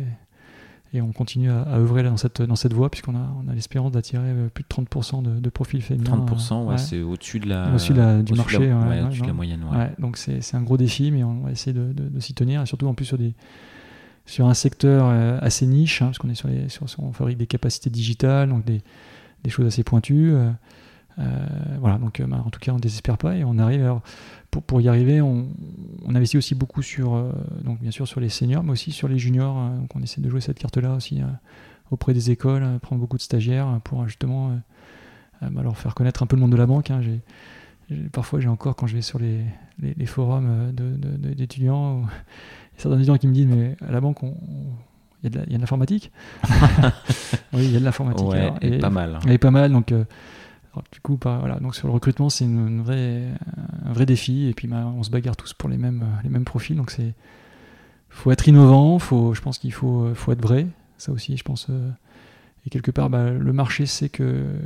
[0.93, 3.53] et on continue à, à œuvrer dans cette, dans cette voie puisqu'on a, on a
[3.53, 6.25] l'espérance d'attirer euh, plus de 30% de, de profils féminins.
[6.25, 6.77] 30%, ouais, ouais.
[6.77, 9.63] c'est au-dessus de la, de la- du de marché, la, ouais, au-dessus de la moyenne.
[9.99, 12.87] donc c'est un gros défi, mais on va essayer de, de- s'y tenir, et surtout
[12.87, 13.33] en plus sur, des,
[14.25, 17.11] sur un secteur euh, assez niche, hein, parce qu'on est sur les, sur, sur- on
[17.13, 18.81] fabrique des capacités digitales, donc des,
[19.43, 20.31] des choses assez pointues.
[20.33, 20.51] euh,
[21.19, 21.23] euh,
[21.79, 23.81] voilà, donc euh, bah, en tout cas on ne désespère pas et on arrive.
[23.81, 24.01] Alors,
[24.51, 25.47] pour, pour y arriver, on,
[26.07, 27.15] investit aussi beaucoup sur,
[27.63, 29.57] donc bien sûr sur les seniors, mais aussi sur les juniors.
[29.57, 31.21] euh, donc on essaie de jouer cette carte-là aussi
[31.91, 34.57] auprès des écoles, prendre beaucoup de stagiaires pour justement
[35.41, 36.91] bah, leur faire connaître un peu le monde de la banque.
[36.91, 37.01] hein.
[38.11, 39.45] Parfois, j'ai encore, quand je vais sur les,
[40.05, 42.03] forums euh, de- de- d'étudiants,
[42.77, 44.35] certains étudiants qui me disent Mais à la banque, on-
[45.23, 46.11] il y a de la- il y a de l'informatique
[47.53, 48.27] Oui, il y a de l'informatique.
[48.27, 49.19] Ouais, alors, et, pas mal.
[49.27, 49.71] et pas mal.
[49.71, 50.03] Donc, euh,
[50.73, 51.59] alors, du coup, pas- voilà.
[51.59, 53.23] donc sur le recrutement, c'est une, une vraie,
[53.85, 54.47] un vrai défi.
[54.47, 56.75] Et puis, bah, on se bagarre tous pour les mêmes, les mêmes profils.
[56.75, 57.13] Donc, c'est
[58.09, 58.99] faut être innovant.
[58.99, 60.67] Faut, je pense qu'il faut, euh, faut être vrai.
[60.97, 61.67] Ça aussi, je pense.
[61.69, 61.89] euh,
[62.65, 64.59] et quelque part, bah, le marché sait que euh,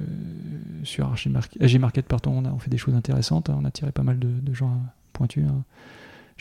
[0.83, 3.49] sur AG Market, pardon, on, a, on fait des choses intéressantes.
[3.49, 3.57] hein.
[3.61, 5.45] On a tiré pas mal de, de gens hein, pointus.
[5.47, 5.63] hein.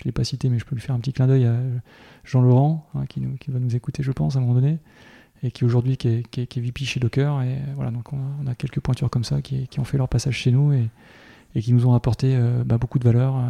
[0.01, 1.57] Je ne l'ai pas cité, mais je peux lui faire un petit clin d'œil à
[2.25, 4.79] Jean-Laurent, hein, qui, nous- va nous écouter, je pense, à un moment donné
[5.43, 7.43] et qui aujourd'hui qui est, qui, chez Docker.
[7.43, 10.35] Et euh, voilà, donc on a, quelques pointures comme ça qui, ont fait leur passage
[10.35, 10.91] chez nous et,
[11.61, 13.41] qui nous ont apporté euh, bah, beaucoup de valeur euh,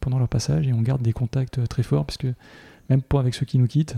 [0.00, 0.66] pendant leur passage.
[0.66, 2.32] Et on garde des contacts très forts, parce que
[2.90, 3.96] même avec ceux qui nous quittent,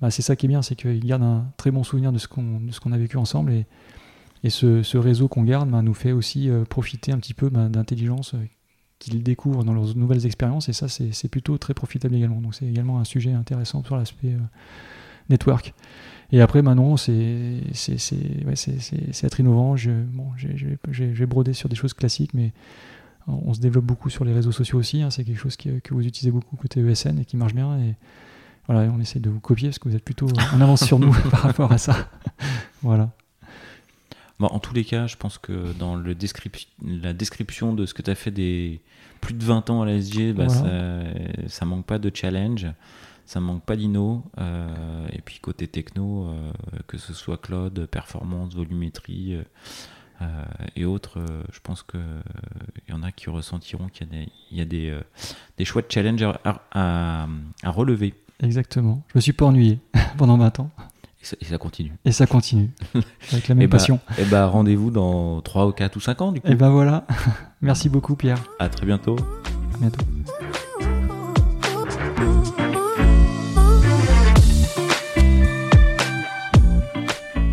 [0.00, 2.26] bah, c'est ça qui est bien, c'est qu'ils gardent un très bon souvenir de ce
[2.26, 3.52] qu'on a vécu ensemble.
[3.52, 8.34] Et, ce, réseau qu'on garde bah, nous fait aussi profiter un petit peu d'intelligence
[9.02, 10.68] qu'ils découvrent dans leurs nouvelles expériences.
[10.68, 12.40] Et ça, c'est plutôt très profitable également.
[12.40, 14.38] Donc c'est également un sujet intéressant sur l'aspect euh,
[15.28, 15.74] network.
[16.30, 17.60] Et après, maintenant, c'est
[19.22, 19.74] être innovant.
[20.12, 22.52] Bon, j'ai- j'ai brodé sur des choses classiques, mais
[23.26, 25.02] on, se développe beaucoup sur les réseaux sociaux aussi.
[25.02, 25.10] hein.
[25.10, 27.78] c'est quelque chose que, que vous utilisez beaucoup côté ESN et qui marche bien.
[27.80, 27.94] Et
[28.66, 31.12] voilà, on essaie de vous copier parce que vous êtes plutôt en avance sur nous
[31.30, 32.08] par rapport à ça.
[32.82, 33.10] Voilà.
[34.42, 37.94] Bon, en tous les cas, je pense que dans le descrip- la description de ce
[37.94, 38.80] que tu as fait des
[39.20, 41.04] plus de 20 ans à la SG, bah, Voilà.
[41.46, 42.66] ça, ça manque pas de challenge.
[43.24, 44.24] ça manque pas d'inno.
[44.40, 46.50] Euh, et puis côté techno, euh,
[46.88, 49.38] que ce soit cloud, performance, volumétrie
[50.20, 50.44] euh,
[50.74, 51.20] et autres,
[51.52, 52.00] je pense qu'il
[52.88, 54.98] y en a qui ressentiront qu'il y a des, il y a des,
[55.56, 57.28] des chouettes challenges à, à,
[57.62, 58.14] à, relever.
[58.42, 59.04] Exactement.
[59.12, 59.78] Je me suis pas ennuyé
[60.18, 60.70] pendant 20 ans.
[61.40, 61.92] Et ça, continue.
[62.04, 62.70] Et ça continue.
[63.32, 64.00] Avec la même et bah, passion.
[64.18, 66.48] et bah rendez-vous dans 3 ou 4 ou 5 ans du coup.
[66.48, 67.06] Et bah voilà.
[67.62, 68.42] Merci beaucoup Pierre.
[68.58, 69.16] À très bientôt.
[69.74, 70.04] À bientôt.